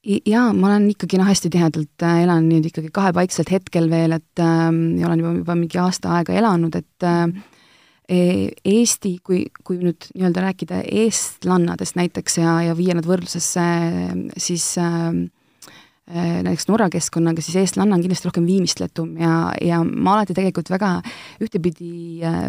jaa, 0.00 0.46
ma 0.56 0.70
olen 0.70 0.88
ikkagi 0.94 1.18
noh, 1.20 1.28
hästi 1.28 1.50
tihedalt 1.52 2.04
äh, 2.06 2.22
elan 2.24 2.46
nüüd 2.48 2.70
ikkagi 2.70 2.88
kahepaikselt 2.94 3.50
hetkel 3.52 3.90
veel, 3.92 4.16
et 4.16 4.40
äh, 4.42 4.68
olen 4.72 5.20
juba, 5.20 5.32
juba 5.42 5.56
mingi 5.58 5.80
aasta 5.80 6.16
aega 6.18 6.36
elanud, 6.40 6.78
et 6.80 7.08
äh, 7.08 7.26
Eesti, 8.10 9.20
kui, 9.22 9.44
kui 9.62 9.76
nüüd 9.78 10.08
nii-öelda 10.16 10.42
rääkida 10.42 10.80
eestlannadest 10.82 11.94
näiteks 11.94 12.40
ja, 12.40 12.56
ja 12.66 12.72
viia 12.74 12.96
nad 12.98 13.06
võrdlusesse, 13.06 13.66
siis 14.34 14.64
Äh, 14.82 15.28
näiteks 16.10 16.68
Norra 16.70 16.88
keskkonnaga, 16.90 17.42
siis 17.44 17.60
eestlanna 17.62 17.96
on 17.96 18.04
kindlasti 18.04 18.28
rohkem 18.28 18.46
viimistletum 18.48 19.16
ja, 19.20 19.34
ja 19.62 19.80
ma 19.84 20.16
alati 20.16 20.34
tegelikult 20.36 20.70
väga 20.72 20.96
ühtepidi 21.42 22.22
äh, 22.26 22.48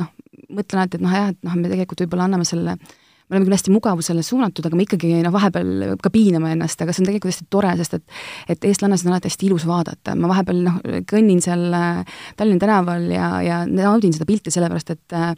noh, 0.00 0.12
mõtlen 0.48 0.82
alati, 0.82 0.98
et 0.98 1.04
noh 1.04 1.14
jah, 1.14 1.32
et 1.34 1.40
noh, 1.44 1.56
me 1.58 1.72
tegelikult 1.72 2.04
võib-olla 2.04 2.28
anname 2.28 2.48
selle 2.48 2.78
me 3.24 3.38
oleme 3.38 3.46
küll 3.48 3.56
hästi 3.56 3.72
mugavusele 3.72 4.22
suunatud, 4.22 4.66
aga 4.68 4.76
me 4.76 4.84
ikkagi 4.84 5.14
noh, 5.24 5.32
vahepeal 5.32 5.94
ka 6.02 6.10
piiname 6.12 6.50
ennast, 6.52 6.82
aga 6.84 6.92
see 6.92 7.02
on 7.02 7.08
tegelikult 7.08 7.32
hästi 7.32 7.46
tore, 7.52 7.70
sest 7.80 7.96
et 7.96 8.18
et 8.52 8.66
eestlannasid 8.68 9.08
on 9.08 9.14
alati 9.14 9.30
hästi 9.32 9.48
ilus 9.48 9.64
vaadata, 9.68 10.16
ma 10.20 10.28
vahepeal 10.28 10.60
noh, 10.66 10.76
kõnnin 11.08 11.40
seal 11.44 11.64
äh, 11.72 12.18
Tallinna 12.36 12.60
tänaval 12.66 13.08
ja, 13.12 13.30
ja 13.44 13.62
naudin 13.68 14.12
seda 14.12 14.28
pilti 14.28 14.52
sellepärast, 14.52 14.92
et 14.92 15.16
äh, 15.16 15.32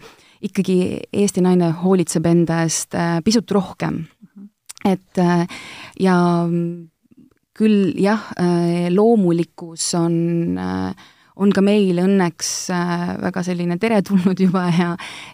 ikkagi 0.47 0.79
Eesti 1.15 1.45
naine 1.47 1.71
hoolitseb 1.85 2.27
enda 2.27 2.65
eest 2.67 2.99
äh, 2.99 3.21
pisut 3.25 3.51
rohkem. 3.55 4.05
Mhm. 4.27 4.51
et 4.87 5.19
äh, 5.23 5.47
ja 6.01 6.17
küll 7.57 7.93
jah, 8.01 8.33
äh, 8.41 8.89
loomulikkus 8.93 9.89
on, 9.99 10.17
äh, 10.61 11.07
on 11.37 11.53
ka 11.53 11.63
meil 11.65 11.99
õnneks 12.01 12.51
äh, 12.73 13.05
väga 13.21 13.43
selline 13.47 13.79
teretulnud 13.81 14.41
juba 14.41 14.67
ja 14.81 14.91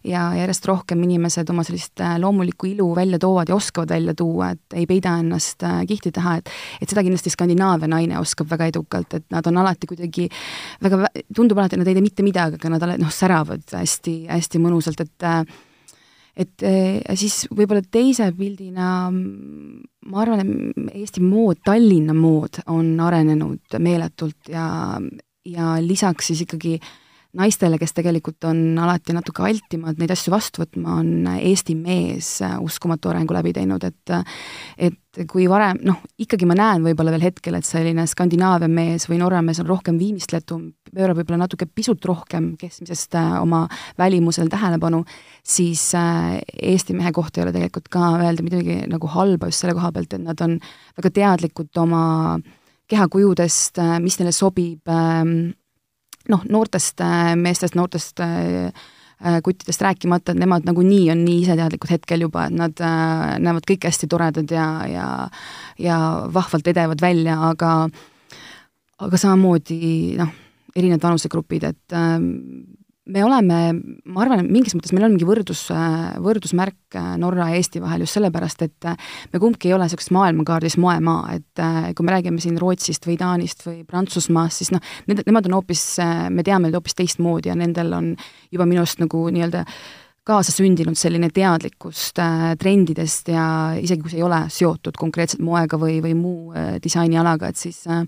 ja 0.06 0.28
järjest 0.38 0.66
rohkem 0.70 1.02
inimesed 1.06 1.50
oma 1.50 1.64
sellist 1.66 2.02
loomulikku 2.22 2.70
ilu 2.72 2.88
välja 2.96 3.18
toovad 3.22 3.50
ja 3.50 3.56
oskavad 3.58 3.94
välja 3.94 4.14
tuua, 4.18 4.52
et 4.54 4.78
ei 4.78 4.86
peida 4.90 5.16
ennast 5.22 5.66
kihti 5.88 6.14
taha, 6.14 6.38
et 6.38 6.54
et 6.80 6.90
seda 6.90 7.04
kindlasti 7.06 7.34
Skandinaavia 7.34 7.90
naine 7.90 8.18
oskab 8.20 8.50
väga 8.50 8.70
edukalt, 8.72 9.18
et 9.18 9.26
nad 9.34 9.46
on 9.50 9.60
alati 9.62 9.90
kuidagi 9.90 10.28
väga, 10.82 11.04
tundub 11.34 11.58
alati, 11.58 11.76
et 11.76 11.84
nad 11.84 11.90
ei 11.90 11.98
tee 11.98 12.06
mitte 12.06 12.26
midagi, 12.26 12.58
aga 12.60 12.74
nad 12.76 12.88
alati 12.88 13.02
noh, 13.02 13.12
säravad 13.14 13.66
hästi, 13.78 14.16
hästi 14.30 14.62
mõnusalt, 14.62 15.06
et 15.06 15.30
et 16.36 16.64
eh, 16.64 17.00
siis 17.18 17.46
võib-olla 17.52 17.82
teise 17.84 18.30
pildina 18.36 19.10
ma 19.12 20.22
arvan, 20.22 20.42
et 20.42 20.96
Eesti 21.02 21.22
mood, 21.24 21.60
Tallinna 21.64 22.14
mood 22.16 22.62
on 22.72 22.94
arenenud 23.00 23.78
meeletult 23.82 24.50
ja, 24.52 24.66
ja 25.44 25.76
lisaks 25.82 26.32
siis 26.32 26.44
ikkagi 26.46 26.78
naistele, 27.38 27.78
kes 27.80 27.94
tegelikult 27.96 28.44
on 28.44 28.78
alati 28.82 29.14
natuke 29.16 29.44
altimad 29.46 30.00
neid 30.00 30.12
asju 30.12 30.32
vastu 30.34 30.62
võtma, 30.64 30.98
on 31.00 31.30
Eesti 31.38 31.76
mees 31.78 32.34
uskumatu 32.60 33.12
arengu 33.12 33.36
läbi 33.36 33.54
teinud, 33.56 33.84
et 33.88 34.12
et 34.76 34.98
kui 35.28 35.44
varem, 35.48 35.76
noh, 35.84 35.98
ikkagi 36.20 36.46
ma 36.48 36.56
näen 36.56 36.84
võib-olla 36.84 37.12
veel 37.12 37.26
hetkel, 37.26 37.56
et 37.58 37.68
selline 37.68 38.06
Skandinaavia 38.08 38.68
mees 38.72 39.04
või 39.10 39.18
Norra 39.20 39.42
mees 39.44 39.60
on 39.60 39.68
rohkem 39.68 39.98
viimistletum, 40.00 40.70
pöörab 40.88 41.20
võib-olla 41.20 41.42
natuke 41.44 41.68
pisut 41.68 42.04
rohkem 42.08 42.52
keskmisest 42.60 43.16
äh, 43.20 43.34
oma 43.40 43.66
välimusel 44.00 44.48
tähelepanu, 44.52 45.02
siis 45.44 45.84
äh, 45.98 46.38
Eesti 46.56 46.96
mehe 46.96 47.12
kohta 47.12 47.40
ei 47.40 47.46
ole 47.46 47.54
tegelikult 47.56 47.92
ka 47.92 48.14
öelda 48.22 48.44
midagi 48.44 48.82
nagu 48.88 49.12
halba 49.12 49.50
just 49.50 49.64
selle 49.64 49.76
koha 49.76 49.92
pealt, 49.92 50.16
et 50.16 50.24
nad 50.24 50.40
on 50.44 50.58
väga 51.00 51.12
teadlikud 51.20 51.82
oma 51.84 52.04
kehakujudest, 52.92 53.80
äh, 53.80 53.98
mis 54.04 54.18
neile 54.20 54.32
sobib, 54.36 54.88
ähm, 54.88 55.52
noh, 56.28 56.42
noortest 56.50 57.02
meestest, 57.36 57.74
noortest 57.78 58.20
kuttidest 59.42 59.82
rääkimata, 59.82 60.32
et 60.32 60.38
nemad 60.42 60.64
nagunii 60.66 61.10
on 61.12 61.20
nii 61.22 61.42
iseteadlikud 61.44 61.90
hetkel 61.94 62.24
juba, 62.24 62.48
et 62.48 62.56
nad 62.58 62.80
äh, 62.82 63.36
näevad 63.38 63.66
kõik 63.70 63.86
hästi 63.86 64.08
toredad 64.10 64.50
ja, 64.50 64.66
ja 64.90 65.06
ja 65.78 65.98
vahvalt 66.34 66.66
edevad 66.72 67.00
välja, 67.00 67.36
aga 67.52 67.72
aga 69.02 69.18
samamoodi 69.18 70.16
noh, 70.18 70.32
erinevad 70.74 71.06
vanusegrupid, 71.06 71.68
et 71.70 71.94
äh, 71.94 72.18
me 73.06 73.24
oleme, 73.26 73.56
ma 74.04 74.22
arvan, 74.22 74.44
et 74.44 74.52
mingis 74.54 74.76
mõttes 74.76 74.92
meil 74.94 75.08
on 75.08 75.14
mingi 75.16 75.26
võrdus, 75.26 75.64
võrdusmärk 76.22 76.98
Norra 77.18 77.48
ja 77.50 77.58
Eesti 77.58 77.82
vahel 77.82 78.04
just 78.04 78.14
sellepärast, 78.18 78.62
et 78.62 78.86
me 79.32 79.40
kumbki 79.42 79.70
ei 79.70 79.74
ole 79.74 79.88
niisuguses 79.88 80.12
maailmakaardis 80.14 80.78
moemaa, 80.78 81.34
et 81.34 81.64
kui 81.96 82.06
me 82.06 82.14
räägime 82.14 82.38
siin 82.42 82.60
Rootsist 82.62 83.08
või 83.08 83.18
Taanist 83.18 83.66
või 83.66 83.80
Prantsusmaast, 83.88 84.62
siis 84.62 84.70
noh, 84.74 84.84
need, 85.10 85.24
nemad 85.26 85.50
on 85.50 85.58
hoopis, 85.58 85.82
me 86.30 86.46
teame 86.46 86.68
neid 86.68 86.78
hoopis 86.78 86.94
teistmoodi 87.00 87.50
ja 87.50 87.58
nendel 87.58 87.90
on 87.98 88.14
juba 88.54 88.68
minu 88.70 88.84
arust 88.84 89.02
nagu 89.02 89.26
nii-öelda 89.34 89.66
kaasasündinud 90.26 90.98
selline 90.98 91.30
teadlikkust 91.34 92.20
äh, 92.22 92.52
trendidest 92.58 93.30
ja 93.32 93.44
isegi 93.78 94.04
kui 94.04 94.12
see 94.12 94.20
ei 94.20 94.26
ole 94.26 94.44
seotud 94.54 94.98
konkreetselt 94.98 95.42
moega 95.42 95.78
või, 95.80 95.98
või 96.04 96.14
muu 96.18 96.52
äh, 96.54 96.76
disainialaga, 96.82 97.50
et 97.50 97.58
siis 97.58 97.82
äh, 97.90 98.04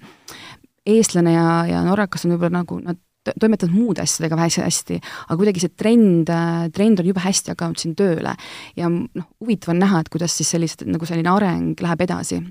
eestlane 0.87 1.35
ja, 1.35 1.49
ja 1.67 1.83
norrakas 1.87 2.27
on 2.27 2.35
võib-olla 2.35 2.61
nagu, 2.61 2.79
nad 2.85 3.01
toimetanud 3.33 3.75
muude 3.75 4.05
asjadega 4.05 4.39
hästi 4.41 4.65
hästi, 4.65 4.99
aga 5.27 5.39
kuidagi 5.41 5.63
see 5.65 5.75
trend, 5.77 6.33
trend 6.77 7.01
on 7.01 7.09
jube 7.09 7.23
hästi 7.25 7.55
hakanud 7.55 7.81
siin 7.81 7.95
tööle. 7.99 8.35
ja 8.77 8.91
noh, 8.91 9.29
huvitav 9.41 9.75
on 9.75 9.81
näha, 9.83 10.03
et 10.03 10.11
kuidas 10.13 10.37
siis 10.37 10.51
sellised, 10.55 10.87
nagu 10.91 11.09
selline 11.09 11.31
areng 11.33 11.81
läheb 11.81 12.05
edasi. 12.07 12.43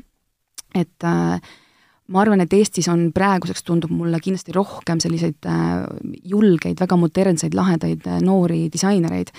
et 0.73 1.05
äh, 1.05 1.51
ma 2.07 2.21
arvan, 2.21 2.41
et 2.43 2.53
Eestis 2.53 2.89
on 2.91 3.11
praeguseks, 3.15 3.63
tundub 3.63 3.91
mulle 3.93 4.19
kindlasti 4.23 4.55
rohkem 4.55 5.01
selliseid 5.03 5.45
äh, 5.49 5.83
julgeid, 6.23 6.79
väga 6.79 6.97
modernseid, 6.99 7.55
lahedaid 7.57 8.07
äh, 8.09 8.21
noori 8.23 8.67
disainereid 8.73 9.33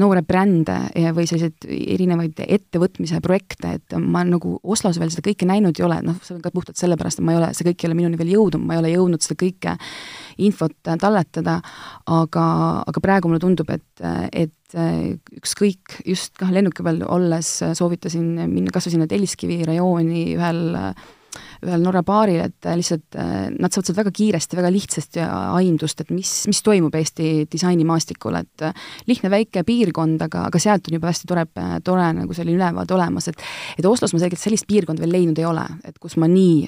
noore 0.00 0.22
brände 0.26 0.74
või 1.14 1.28
selliseid 1.28 1.66
erinevaid 1.68 2.40
ettevõtmise 2.42 3.20
projekte, 3.22 3.76
et 3.78 3.96
ma 4.02 4.24
nagu 4.26 4.56
Oslos 4.66 4.98
veel 4.98 5.12
seda 5.14 5.22
kõike 5.28 5.46
näinud 5.48 5.78
ei 5.78 5.86
ole, 5.86 6.00
noh, 6.06 6.18
see 6.26 6.34
on 6.34 6.42
ka 6.42 6.50
puhtalt 6.54 6.80
sellepärast, 6.80 7.20
et 7.20 7.26
ma 7.26 7.34
ei 7.34 7.40
ole, 7.40 7.50
see 7.54 7.68
kõik 7.68 7.84
ei 7.84 7.90
ole 7.90 7.98
minuni 8.00 8.18
veel 8.18 8.34
jõudnud, 8.34 8.66
ma 8.66 8.74
ei 8.74 8.82
ole 8.82 8.92
jõudnud 8.96 9.22
seda 9.22 9.38
kõike 9.44 9.76
infot 10.46 10.74
talletada, 10.84 11.60
aga, 12.10 12.46
aga 12.82 13.04
praegu 13.04 13.30
mulle 13.30 13.42
tundub, 13.42 13.70
et, 13.70 14.06
et 14.34 14.76
ükskõik, 15.38 16.00
just 16.08 16.34
kah 16.40 16.50
lennuki 16.52 16.84
peal 16.86 17.04
olles 17.06 17.52
soovitasin 17.78 18.48
minna 18.50 18.74
kas 18.74 18.88
või 18.88 18.96
sinna 18.96 19.06
Telliskivi 19.10 19.60
rajooni 19.68 20.24
ühel 20.34 20.64
äh, 20.74 21.06
ühel 21.66 21.82
Norra 21.82 22.02
baaril, 22.06 22.40
et 22.46 22.68
lihtsalt 22.78 23.18
äh, 23.18 23.48
nad 23.52 23.72
saavad 23.72 23.90
sealt 23.90 24.00
väga 24.00 24.12
kiiresti, 24.16 24.58
väga 24.58 24.72
lihtsasti 24.74 25.24
aimdust, 25.26 26.00
et 26.02 26.12
mis, 26.14 26.32
mis 26.50 26.62
toimub 26.66 26.94
Eesti 26.96 27.46
disainimaastikul, 27.52 28.38
et 28.40 28.66
äh, 28.68 28.86
lihtne 29.10 29.30
väike 29.32 29.64
piirkond, 29.66 30.22
aga, 30.28 30.46
aga 30.50 30.62
sealt 30.62 30.90
on 30.90 30.98
juba 30.98 31.10
hästi 31.12 31.30
tore, 31.30 31.46
tore 31.84 32.08
nagu 32.20 32.36
selline 32.36 32.58
ülevaade 32.60 32.96
olemas, 32.96 33.30
et 33.32 33.46
et 33.78 33.86
Oslos 33.86 34.12
ma 34.14 34.20
selgelt 34.22 34.40
sellist 34.40 34.66
piirkonda 34.68 35.02
veel 35.04 35.14
leidnud 35.18 35.38
ei 35.40 35.48
ole, 35.48 35.64
et 35.84 35.98
kus 36.02 36.16
ma 36.20 36.28
nii 36.30 36.66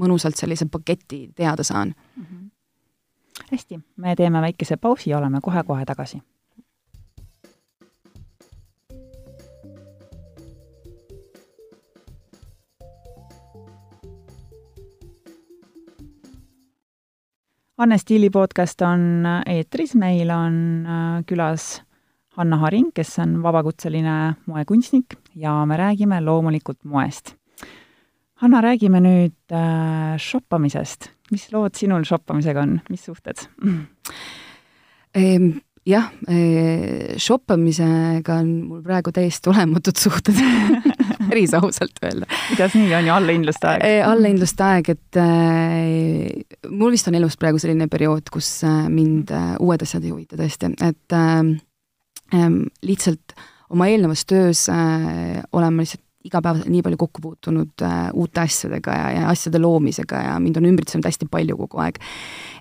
mõnusalt 0.00 0.38
sellise 0.38 0.68
paketi 0.70 1.30
teada 1.36 1.64
saan 1.66 1.94
mm. 1.94 2.24
-hmm. 2.24 2.50
hästi, 3.52 3.80
me 3.96 4.16
teeme 4.16 4.40
väikese 4.40 4.76
pausi 4.76 5.10
ja 5.10 5.18
oleme 5.18 5.40
kohe-kohe 5.42 5.84
tagasi 5.84 6.20
Anne 17.80 17.96
Stiili 17.96 18.28
podcast 18.28 18.82
on 18.84 19.24
eetris, 19.48 19.94
meil 19.96 20.28
on 20.34 20.56
äh, 20.84 21.20
külas 21.24 21.78
Hanna 22.36 22.58
Haring, 22.60 22.90
kes 22.92 23.14
on 23.22 23.38
vabakutseline 23.40 24.16
moekunstnik 24.50 25.16
ja 25.40 25.54
me 25.64 25.78
räägime 25.80 26.18
loomulikult 26.20 26.84
moest. 26.84 27.32
Hanna, 28.44 28.60
räägime 28.60 29.00
nüüd 29.00 29.56
äh, 29.56 30.18
shoppamisest. 30.20 31.08
mis 31.30 31.48
lood 31.52 31.78
sinul 31.78 32.04
shoppamisega 32.04 32.60
on, 32.66 32.80
mis 32.90 33.04
suhted 33.08 33.46
ehm,? 35.14 35.50
Jah, 35.88 36.10
eh, 36.28 37.16
shoppamisega 37.16 38.34
on 38.42 38.48
mul 38.68 38.82
praegu 38.84 39.14
täiesti 39.16 39.48
olematud 39.48 39.96
suhted 39.96 40.36
päris 41.30 41.54
ausalt 41.58 42.02
öelda. 42.04 42.28
kuidas 42.48 42.76
nii, 42.78 42.92
on 42.98 43.08
ju 43.08 43.14
allahindluste 43.14 43.70
aeg? 43.72 43.86
allahindluste 44.06 44.66
aeg, 44.66 44.92
et 44.96 45.20
äh, 45.22 46.68
mul 46.70 46.94
vist 46.96 47.08
on 47.10 47.18
elus 47.20 47.38
praegu 47.40 47.62
selline 47.62 47.88
periood, 47.92 48.28
kus 48.32 48.52
äh, 48.66 48.84
mind 48.92 49.32
äh, 49.34 49.54
uued 49.62 49.86
asjad 49.86 50.04
ei 50.06 50.14
huvita 50.14 50.38
tõesti, 50.40 50.74
et 50.86 51.16
äh, 51.16 51.40
äh, 52.36 52.52
lihtsalt 52.86 53.36
oma 53.70 53.90
eelnevas 53.90 54.26
töös 54.28 54.66
äh, 54.72 55.40
olen 55.52 55.76
ma 55.76 55.86
lihtsalt 55.86 56.04
igapäevaselt 56.24 56.68
nii 56.68 56.82
palju 56.84 56.98
kokku 57.00 57.22
puutunud 57.24 57.84
äh, 57.86 58.10
uute 58.12 58.42
asjadega 58.42 58.94
ja, 58.96 59.10
ja 59.16 59.28
asjade 59.30 59.60
loomisega 59.60 60.20
ja 60.26 60.36
mind 60.42 60.60
on 60.60 60.68
ümbritsenud 60.68 61.06
hästi 61.08 61.28
palju 61.30 61.56
kogu 61.62 61.80
aeg. 61.80 62.00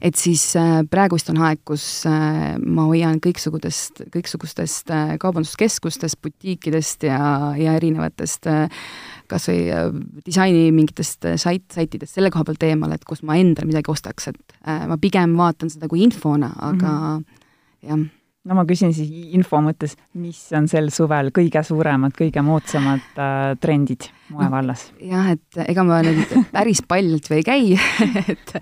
et 0.02 0.16
siis 0.16 0.44
äh, 0.60 0.80
praegu 0.90 1.20
vist 1.20 1.30
on 1.34 1.42
aeg, 1.44 1.62
kus 1.68 1.86
äh, 2.08 2.56
ma 2.64 2.88
hoian 2.88 3.20
kõiksugustest, 3.24 4.06
kõiksugustest 4.14 4.94
äh, 4.96 5.16
kaubanduskeskustest, 5.20 6.22
butiikidest 6.24 7.04
ja, 7.10 7.20
ja 7.60 7.76
erinevatest 7.80 8.48
äh, 8.48 8.86
kas 9.30 9.50
või 9.52 9.66
äh, 9.74 9.90
disaini 10.26 10.70
mingitest 10.76 11.28
äh, 11.28 11.36
sait, 11.42 11.68
saitidest 11.74 12.16
selle 12.16 12.32
koha 12.34 12.48
pealt 12.48 12.64
eemal, 12.68 12.96
et 12.96 13.04
kus 13.08 13.24
ma 13.28 13.38
endale 13.40 13.70
midagi 13.70 13.92
ostaks, 13.92 14.32
et 14.32 14.56
äh, 14.64 14.88
ma 14.90 14.98
pigem 15.02 15.36
vaatan 15.40 15.72
seda 15.74 15.92
kui 15.92 16.04
infona, 16.06 16.54
aga 16.58 16.94
mm 16.94 17.20
-hmm. 17.20 17.44
jah 17.90 18.08
no 18.48 18.56
ma 18.56 18.64
küsin 18.68 18.94
siis 18.96 19.10
info 19.36 19.60
mõttes, 19.64 19.96
mis 20.20 20.40
on 20.56 20.70
sel 20.72 20.88
suvel 20.94 21.32
kõige 21.36 21.62
suuremad, 21.66 22.14
kõige 22.16 22.44
moodsamad 22.46 23.20
äh, 23.20 23.54
trendid 23.62 24.08
moevallas? 24.34 24.88
jah, 25.04 25.32
et 25.36 25.62
ega 25.66 25.86
ma 25.88 26.00
nüüd 26.06 26.34
päris 26.54 26.82
paljalt 26.88 27.30
või 27.32 27.42
ei 27.42 27.48
käi 27.48 27.78
et, 28.34 28.54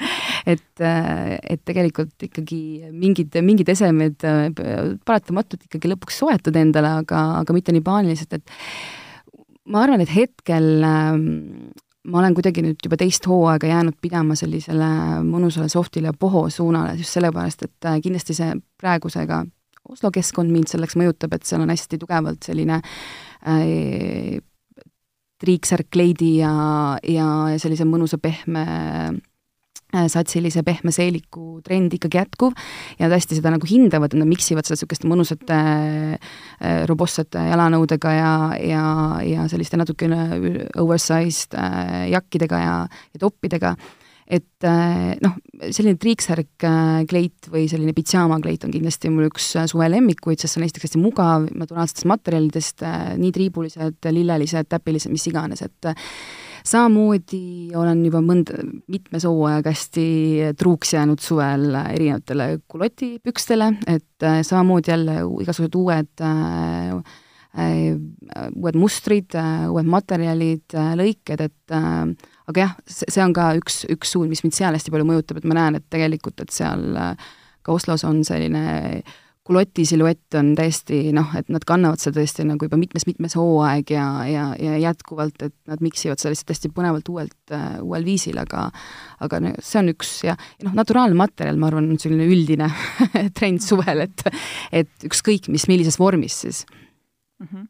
et, 0.56 0.68
äh, 0.82 1.34
et 1.44 1.64
tegelikult 1.68 2.28
ikkagi 2.30 2.62
mingid, 2.92 3.38
mingid 3.46 3.74
esemed 3.74 4.26
äh, 4.28 4.48
paratamatult 5.06 5.68
ikkagi 5.70 5.94
lõpuks 5.94 6.22
soetad 6.24 6.58
endale, 6.58 6.98
aga, 7.04 7.26
aga 7.44 7.58
mitte 7.58 7.76
nii 7.76 7.86
paaniliselt, 7.86 8.40
et 8.40 9.68
ma 9.70 9.84
arvan, 9.86 10.02
et 10.02 10.14
hetkel 10.14 10.72
äh, 10.88 11.12
ma 12.08 12.22
olen 12.22 12.36
kuidagi 12.38 12.64
nüüd 12.64 12.82
juba 12.84 12.98
teist 13.00 13.28
hooaega 13.28 13.70
jäänud 13.70 13.98
pidama 14.02 14.36
sellisele 14.40 14.88
mõnusale 15.28 15.70
softile 15.72 16.14
poho 16.18 16.48
suunale 16.54 16.96
just 16.98 17.14
sellepärast, 17.18 17.68
et 17.68 17.90
äh, 17.90 18.02
kindlasti 18.04 18.36
see 18.38 18.58
praegusega 18.80 19.44
Oslo 19.90 20.12
keskkond 20.14 20.52
mind 20.52 20.72
selleks 20.72 20.98
mõjutab, 21.00 21.38
et 21.38 21.48
seal 21.48 21.64
on 21.64 21.72
hästi 21.72 22.00
tugevalt 22.02 22.48
selline 22.48 22.82
äh, 22.82 24.38
triiksärk 25.42 25.90
kleidi 25.94 26.38
ja, 26.42 26.52
ja 27.06 27.28
sellise 27.62 27.86
mõnusa 27.88 28.18
pehme 28.22 28.64
äh, 28.66 30.08
satsilise 30.12 30.64
pehme 30.68 30.92
seeliku 30.94 31.60
trend 31.66 31.94
ikkagi 31.98 32.20
jätkuv. 32.20 32.58
Ja 33.00 33.10
tõesti 33.12 33.38
seda 33.38 33.54
nagu 33.54 33.70
hindavad, 33.70 34.14
et 34.14 34.22
nad 34.22 34.30
miksivad 34.30 34.68
seda 34.68 34.78
niisuguste 34.78 35.10
mõnusate 35.10 35.60
äh, 36.18 36.82
robustsete 36.90 37.46
jalanõudega 37.52 38.16
ja, 38.18 38.34
ja, 38.64 38.84
ja 39.28 39.48
selliste 39.52 39.80
natukene 39.80 40.42
oversized 40.82 41.56
äh, 41.58 42.10
jakkidega 42.16 42.64
ja, 42.64 42.76
ja 43.14 43.24
toppidega 43.24 43.76
et 44.28 44.66
äh, 44.68 45.14
noh, 45.24 45.38
selline 45.72 45.96
triiksärk 46.02 46.66
äh, 46.68 47.04
kleit 47.08 47.48
või 47.52 47.66
selline 47.72 47.94
pidžaama 47.96 48.40
kleit 48.44 48.66
on 48.68 48.74
kindlasti 48.74 49.12
mul 49.14 49.30
üks 49.30 49.54
äh, 49.56 49.68
suve 49.72 49.88
lemmikuid, 49.92 50.42
sest 50.42 50.56
see 50.56 50.62
on 50.62 50.68
esiteks 50.68 50.90
hästi 50.90 51.02
mugav, 51.02 51.48
naturaalsetest 51.56 52.10
materjalidest, 52.12 52.84
nii 53.22 53.32
triibulised, 53.36 54.10
lillelised, 54.12 54.68
täpilised, 54.72 55.14
mis 55.14 55.28
iganes, 55.32 55.64
et 55.64 55.92
samamoodi 56.68 57.72
olen 57.80 58.02
juba 58.04 58.20
mõnda, 58.26 58.60
mitmes 58.92 59.28
hooaeg 59.28 59.70
hästi 59.72 60.08
truuks 60.60 60.92
jäänud 60.98 61.24
suvel 61.24 61.70
erinevatele 61.86 62.50
kulotipükstele, 62.68 63.72
et 63.88 64.28
samamoodi 64.50 64.92
jälle 64.92 65.22
igasugused 65.46 65.80
uued 65.80 66.28
äh, 66.28 67.24
uued 67.56 68.78
mustrid, 68.78 69.34
uued 69.72 69.88
materjalid, 69.90 70.76
lõiked, 71.00 71.46
et 71.48 71.76
aga 71.78 72.64
jah, 72.64 72.74
see 72.88 73.24
on 73.24 73.36
ka 73.36 73.52
üks, 73.60 73.82
üks 73.94 74.14
suund, 74.14 74.30
mis 74.32 74.44
mind 74.46 74.58
seal 74.58 74.78
hästi 74.78 74.94
palju 74.94 75.08
mõjutab, 75.08 75.40
et 75.40 75.48
ma 75.50 75.58
näen, 75.58 75.80
et 75.80 75.88
tegelikult, 75.90 76.44
et 76.44 76.54
seal 76.54 76.84
ka 77.64 77.76
Oslos 77.76 78.06
on 78.08 78.22
selline 78.28 78.66
kuloti 79.48 79.86
siluett 79.88 80.36
on 80.36 80.52
täiesti 80.58 81.14
noh, 81.16 81.30
et 81.40 81.48
nad 81.54 81.64
kannavad 81.68 82.02
seda 82.02 82.20
tõesti 82.20 82.44
nagu 82.50 82.68
juba 82.68 82.80
mitmes-mitmes 82.80 83.38
hooaeg 83.40 83.94
ja, 83.94 84.06
ja, 84.28 84.48
ja 84.60 84.76
jätkuvalt, 84.82 85.40
et 85.46 85.56
nad 85.72 85.84
miksivad 85.84 86.20
seda 86.20 86.34
lihtsalt 86.34 86.52
hästi 86.52 86.72
põnevalt 86.76 87.08
uuelt 87.14 87.54
uh,, 87.56 87.78
uuel 87.86 88.04
viisil, 88.08 88.40
aga 88.42 88.66
aga 89.24 89.40
no 89.46 89.54
see 89.64 89.80
on 89.80 89.94
üks 89.94 90.12
ja, 90.28 90.36
ja 90.36 90.68
noh, 90.68 90.76
naturaalne 90.76 91.16
materjal, 91.20 91.60
ma 91.62 91.72
arvan, 91.72 91.88
on 91.94 92.02
selline 92.02 92.28
üldine 92.28 92.68
trend 93.38 93.64
suvel, 93.64 94.04
et 94.10 94.28
et 94.84 95.08
ükskõik 95.08 95.48
mis, 95.54 95.70
millises 95.72 96.00
vormis 96.02 96.44
siis 96.44 96.66
mm. 97.40 97.48
-hmm. 97.48 97.68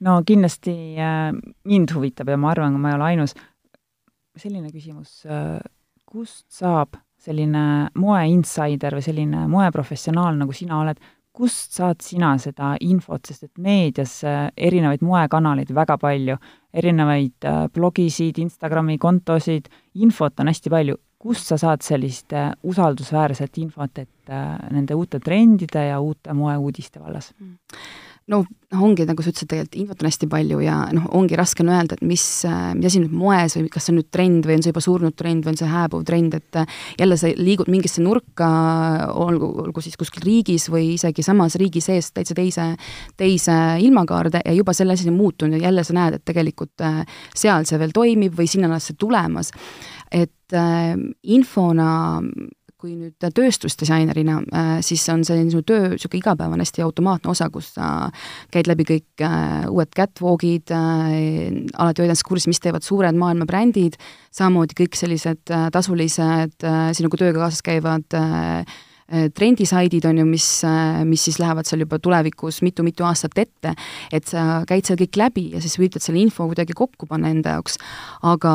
no 0.00 0.22
kindlasti 0.26 0.96
äh, 0.98 1.32
mind 1.64 1.94
huvitab 1.94 2.28
ja 2.28 2.36
ma 2.36 2.50
arvan, 2.50 2.80
ma 2.80 2.90
ei 2.90 2.94
ole 2.94 3.04
ainus, 3.04 3.34
selline 4.36 4.70
küsimus 4.70 5.24
äh,, 5.26 5.60
kust 6.04 6.46
saab 6.50 6.96
selline 7.24 7.90
moe 7.98 8.22
insider 8.28 8.96
või 8.98 9.04
selline 9.04 9.46
moeprofessionaal, 9.50 10.36
nagu 10.36 10.52
sina 10.52 10.78
oled, 10.82 11.00
kust 11.34 11.74
saad 11.74 12.02
sina 12.04 12.34
seda 12.38 12.74
infot, 12.84 13.24
sest 13.26 13.48
et 13.48 13.62
meedias 13.62 14.20
erinevaid 14.22 15.02
moekanaleid 15.02 15.72
väga 15.74 15.96
palju, 15.98 16.36
erinevaid 16.74 17.48
äh, 17.48 17.64
blogisid, 17.74 18.38
Instagrami 18.42 18.98
kontosid, 19.02 19.68
infot 19.94 20.40
on 20.40 20.52
hästi 20.52 20.72
palju. 20.72 21.00
kust 21.24 21.48
sa 21.48 21.56
saad 21.56 21.80
sellist 21.80 22.34
äh, 22.36 22.50
usaldusväärset 22.68 23.56
infot, 23.58 23.98
et 23.98 24.28
äh, 24.28 24.58
nende 24.70 24.94
uute 24.94 25.20
trendide 25.24 25.86
ja 25.86 26.00
uute 26.00 26.34
moeuudiste 26.36 27.00
vallas 27.00 27.30
mm.? 27.38 27.54
No 28.32 28.40
noh, 28.74 28.82
ongi 28.82 29.04
nagu 29.06 29.22
sa 29.22 29.30
ütlesid, 29.30 29.48
tegelikult 29.50 29.76
infot 29.78 30.02
on 30.02 30.08
hästi 30.08 30.28
palju 30.32 30.60
ja 30.64 30.76
noh, 30.96 31.04
ongi 31.16 31.36
raske 31.38 31.62
on 31.64 31.70
öelda, 31.74 31.98
et 31.98 32.04
mis, 32.06 32.24
mis 32.78 32.88
asi 32.88 33.02
nüüd 33.02 33.12
moes 33.14 33.56
või 33.58 33.68
kas 33.72 33.86
see 33.86 33.92
on 33.92 33.98
nüüd 34.00 34.08
trend 34.14 34.48
või 34.48 34.56
on 34.56 34.64
see 34.64 34.72
juba 34.72 34.82
surnud 34.84 35.16
trend 35.18 35.44
või 35.44 35.52
on 35.52 35.60
see 35.60 35.68
hääbuv 35.70 36.06
trend, 36.08 36.36
et 36.38 36.60
jälle 37.00 37.18
sa 37.20 37.30
liigud 37.36 37.70
mingisse 37.72 38.02
nurka, 38.04 38.48
olgu, 39.12 39.50
olgu 39.66 39.84
siis 39.84 39.98
kuskil 40.00 40.24
riigis 40.24 40.66
või 40.72 40.94
isegi 40.94 41.24
samas 41.26 41.58
riigi 41.60 41.84
sees 41.84 42.10
täitsa 42.16 42.36
teise, 42.38 42.70
teise 43.20 43.58
ilmakaarde 43.84 44.42
ja 44.44 44.56
juba 44.56 44.74
selle 44.76 44.96
asi 44.96 45.08
on 45.12 45.18
muutunud 45.20 45.58
ja 45.58 45.68
jälle 45.68 45.84
sa 45.84 45.96
näed, 45.96 46.18
et 46.18 46.26
tegelikult 46.26 46.84
äh, 46.84 47.04
seal 47.36 47.68
see 47.68 47.80
veel 47.82 47.94
toimib 47.94 48.36
või 48.38 48.48
sinna 48.50 48.72
on 48.72 48.82
see 48.82 48.96
tulemas. 48.98 49.52
et 50.10 50.54
äh, 50.56 50.94
infona 51.22 52.22
kui 52.84 52.94
nüüd 52.98 53.16
tööstusdisainerina, 53.22 54.40
äh, 54.52 54.72
siis 54.84 55.04
on 55.12 55.24
see 55.24 55.40
sinu 55.40 55.62
töö 55.66 55.94
niisugune 55.94 56.20
igapäevane 56.20 56.66
hästi 56.66 56.84
automaatne 56.84 57.32
osa, 57.32 57.48
kus 57.52 57.72
sa 57.78 58.10
käid 58.52 58.68
läbi 58.68 58.86
kõik 58.88 59.24
äh, 59.24 59.64
uued 59.72 59.92
catwalk'id, 59.96 60.74
äh, 60.74 61.14
alati 61.80 62.04
hoid 62.04 62.10
ennast 62.10 62.26
kursis, 62.28 62.50
mis 62.50 62.60
teevad 62.62 62.84
suured 62.84 63.16
maailma 63.16 63.48
brändid, 63.48 63.96
samamoodi 64.34 64.76
kõik 64.82 64.98
sellised 64.98 65.42
tasulised 65.46 66.64
sinuga 66.96 67.20
tööga 67.20 67.44
kaasas 67.44 67.64
käivad 67.64 68.04
Äh, 68.34 68.64
trendisaidid 69.08 70.04
on 70.08 70.18
ju, 70.18 70.24
mis, 70.24 70.46
äh, 70.64 71.02
mis 71.04 71.24
siis 71.26 71.38
lähevad 71.38 71.68
seal 71.68 71.82
juba 71.84 71.98
tulevikus 72.02 72.62
mitu-mitu 72.64 73.04
aastat 73.04 73.36
ette, 73.42 73.74
et 74.12 74.24
sa 74.30 74.62
käid 74.68 74.86
seal 74.88 74.98
kõik 75.00 75.18
läbi 75.20 75.44
ja 75.52 75.60
siis 75.60 75.76
üritad 75.78 76.04
selle 76.04 76.22
info 76.22 76.46
kuidagi 76.48 76.76
kokku 76.76 77.08
panna 77.10 77.28
enda 77.32 77.58
jaoks, 77.58 77.76
aga 78.24 78.54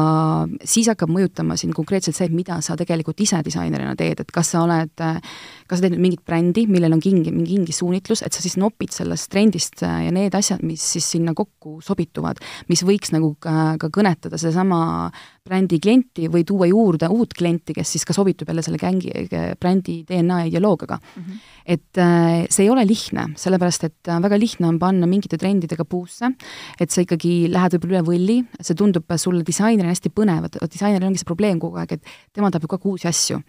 siis 0.65 0.89
hakkab 0.89 1.13
mõjutama 1.13 1.57
sind 1.59 1.77
konkreetselt 1.77 2.17
see, 2.17 2.31
mida 2.33 2.57
sa 2.65 2.77
tegelikult 2.79 3.21
ise 3.21 3.43
disainerina 3.45 3.93
teed, 3.99 4.23
et 4.23 4.33
kas 4.33 4.53
sa 4.55 4.63
oled, 4.65 4.93
kas 4.97 5.77
sa 5.77 5.85
teed 5.85 5.99
mingit 6.01 6.25
brändi, 6.25 6.65
millel 6.71 6.97
on 6.97 7.03
kingi, 7.03 7.29
mingi 7.35 7.53
kingi 7.53 7.75
suunitlus, 7.75 8.23
et 8.25 8.33
sa 8.33 8.41
siis 8.41 8.57
nopid 8.57 8.93
sellest 8.95 9.29
trendist 9.29 9.83
äh, 9.85 10.05
ja 10.07 10.15
need 10.15 10.33
asjad, 10.37 10.65
mis 10.65 10.83
siis 10.95 11.05
sinna 11.13 11.35
kokku 11.37 11.77
sobituvad, 11.85 12.41
mis 12.71 12.81
võiks 12.87 13.13
nagu 13.13 13.35
ka, 13.43 13.75
ka 13.81 13.93
kõnetada 13.93 14.41
sedasama 14.41 15.11
brändi 15.49 15.79
klienti 15.81 16.29
või 16.31 16.45
tuua 16.47 16.69
juurde 16.69 17.09
uut 17.11 17.33
klienti, 17.37 17.73
kes 17.77 17.95
siis 17.95 18.05
ka 18.07 18.15
sobitub 18.15 18.49
jälle 18.49 18.63
selle 18.65 18.79
gängi, 18.81 19.11
brändi 19.59 19.99
DNA 20.07 20.43
ideoloogiaga 20.49 20.99
mm. 20.99 21.23
-hmm. 21.23 21.39
et 21.65 21.97
äh, 21.97 22.45
see 22.49 22.65
ei 22.67 22.69
ole 22.69 22.85
lihtne, 22.87 23.29
sellepärast 23.39 23.87
et 23.89 24.11
äh, 24.11 24.21
väga 24.21 24.39
lihtne 24.39 24.67
on 24.67 24.79
panna 24.79 25.07
mingite 25.07 25.37
trendidega 25.37 25.85
puusse, 25.85 26.31
et 26.79 26.91
sa 26.91 27.01
ikkagi 27.01 27.49
lähed 27.51 27.77
võib-olla 27.77 27.99
üle 27.99 28.05
võlli, 28.11 28.37
see 28.61 28.77
tundub 28.77 29.05
sulle 29.17 29.43
disainerina 29.45 29.93
hästi 29.93 30.13
põnev, 30.13 30.45
et 30.45 30.59
disaineril 30.71 31.09
ongi 31.09 31.23
see 31.23 31.29
probleem 31.29 31.59
kogu 31.59 31.81
aeg, 31.81 31.97
et 31.97 32.13
tema 32.33 32.51
tahab 32.51 32.67
ju 32.67 32.73
kogu 32.75 32.79
aeg 32.79 32.93
uusi 32.93 33.07
asju. 33.07 33.41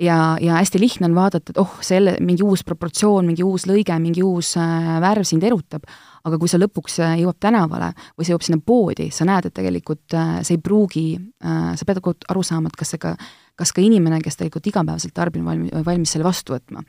ja, 0.00 0.36
ja 0.40 0.58
hästi 0.60 0.80
lihtne 0.80 1.06
on 1.10 1.14
vaadata, 1.14 1.52
et 1.52 1.58
oh, 1.58 1.78
selle, 1.80 2.16
mingi 2.20 2.42
uus 2.42 2.64
proportsioon, 2.64 3.26
mingi 3.26 3.44
uus 3.44 3.66
lõige, 3.66 3.96
mingi 4.00 4.22
uus 4.22 4.56
äh, 4.56 5.00
värv 5.00 5.24
sind 5.28 5.44
erutab, 5.44 5.84
aga 6.24 6.38
kui 6.40 6.50
see 6.50 6.60
lõpuks 6.60 6.98
äh, 7.04 7.16
jõuab 7.20 7.38
tänavale 7.42 7.90
või 8.16 8.26
see 8.26 8.32
jõuab 8.32 8.46
sinna 8.46 8.60
poodi, 8.64 9.08
sa 9.14 9.26
näed, 9.28 9.48
et 9.48 9.56
tegelikult 9.56 10.16
äh, 10.16 10.38
see 10.46 10.56
ei 10.56 10.62
pruugi, 10.64 11.06
äh, 11.44 11.70
sa 11.76 11.88
pead 11.88 12.00
aru 12.00 12.44
saama, 12.46 12.72
et 12.72 12.80
kas 12.80 12.94
see 12.94 13.02
ka, 13.02 13.14
kas 13.60 13.74
ka 13.76 13.84
inimene, 13.84 14.22
kes 14.24 14.40
tegelikult 14.40 14.72
igapäevaselt 14.72 15.14
tarbib, 15.16 15.44
valmis, 15.46 15.74
valmis 15.86 16.14
selle 16.14 16.26
vastu 16.26 16.56
võtma. 16.56 16.84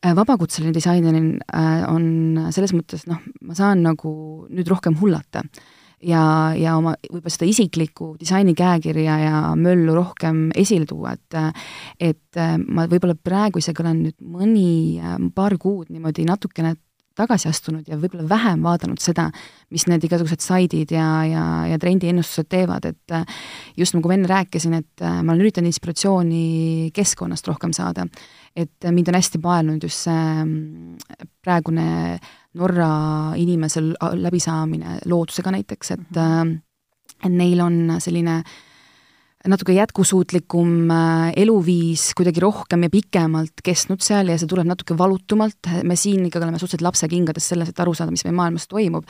Vabakutseline 0.00 0.72
disainerina 0.72 1.90
on 1.92 2.46
selles 2.56 2.72
mõttes 2.72 3.02
noh, 3.04 3.18
ma 3.44 3.52
saan 3.52 3.82
nagu 3.84 4.12
nüüd 4.48 4.70
rohkem 4.72 4.94
hullata 4.96 5.42
ja, 6.00 6.22
ja 6.56 6.78
oma 6.78 6.94
võib-olla 7.04 7.32
seda 7.34 7.48
isiklikku 7.50 8.14
disaini 8.16 8.54
käekirja 8.56 9.18
ja 9.20 9.42
möllu 9.60 9.92
rohkem 9.98 10.46
esile 10.56 10.88
tuua, 10.88 11.12
et 11.18 11.36
et 12.00 12.40
ma 12.64 12.86
võib-olla 12.88 13.12
praegu 13.12 13.60
isegi 13.60 13.84
olen 13.84 14.00
nüüd 14.06 14.16
mõni, 14.24 14.70
paar 15.36 15.58
kuud 15.60 15.92
niimoodi 15.92 16.24
natukene 16.24 16.78
tagasi 17.18 17.48
astunud 17.50 17.88
ja 17.90 17.98
võib-olla 18.00 18.26
vähem 18.28 18.62
vaadanud 18.64 19.00
seda, 19.02 19.28
mis 19.74 19.86
need 19.90 20.04
igasugused 20.06 20.42
saidid 20.44 20.92
ja, 20.94 21.08
ja, 21.26 21.44
ja 21.72 21.78
trendiennustused 21.82 22.48
teevad, 22.50 22.86
et 22.90 23.14
äh, 23.14 23.40
just 23.78 23.96
nagu 23.96 24.10
ma 24.10 24.16
enne 24.16 24.30
rääkisin, 24.30 24.78
et 24.80 25.04
äh, 25.04 25.20
ma 25.22 25.34
olen 25.34 25.44
üritanud 25.44 25.70
inspiratsiooni 25.70 26.90
keskkonnast 26.96 27.50
rohkem 27.50 27.74
saada. 27.76 28.06
et 28.56 28.90
mind 28.90 29.08
on 29.08 29.14
hästi 29.14 29.38
paelunud 29.38 29.82
just 29.82 30.06
see 30.08 30.24
mm, 30.44 30.96
praegune 31.42 32.18
Norra 32.54 33.34
inimesel 33.38 33.92
läbisaamine 34.18 34.98
loodusega 35.06 35.52
näiteks, 35.54 35.90
et 35.90 36.10
mhm. 36.16 36.56
äh, 36.56 36.66
et 37.20 37.32
neil 37.36 37.60
on 37.60 37.96
selline 38.00 38.40
äh, 38.40 38.58
natuke 39.48 39.72
jätkusuutlikum 39.72 40.90
äh, 40.92 41.32
eluviis 41.40 42.10
kuidagi 42.16 42.42
rohkem 42.44 42.84
ja 42.84 42.90
pikemalt 42.92 43.62
kestnud 43.64 44.02
seal 44.04 44.28
ja 44.28 44.36
see 44.40 44.48
tuleb 44.50 44.68
natuke 44.68 44.96
valutumalt, 44.98 45.70
me 45.86 45.96
siin 45.96 46.26
ikkagi 46.28 46.44
oleme 46.44 46.60
suhteliselt 46.60 46.84
lapsekingades 46.84 47.48
selles, 47.52 47.70
et 47.72 47.80
aru 47.80 47.94
saada, 47.96 48.12
mis 48.12 48.24
meie 48.26 48.36
maailmas 48.36 48.68
toimub. 48.68 49.08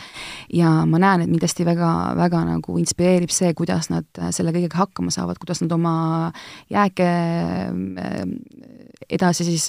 ja 0.55 0.71
ma 0.87 1.03
näen, 1.03 1.25
et 1.25 1.33
mind 1.33 1.43
hästi 1.49 1.67
väga, 1.67 1.91
väga 2.21 2.45
nagu 2.47 2.79
inspireerib 2.79 3.35
see, 3.35 3.51
kuidas 3.59 3.91
nad 3.91 4.07
äh, 4.23 4.31
selle 4.35 4.55
kõigega 4.55 4.85
hakkama 4.85 5.11
saavad, 5.15 5.41
kuidas 5.43 5.65
nad 5.65 5.75
oma 5.75 5.95
jääke 6.71 7.11
äh, 7.11 8.25
edasi 9.11 9.49
siis 9.49 9.65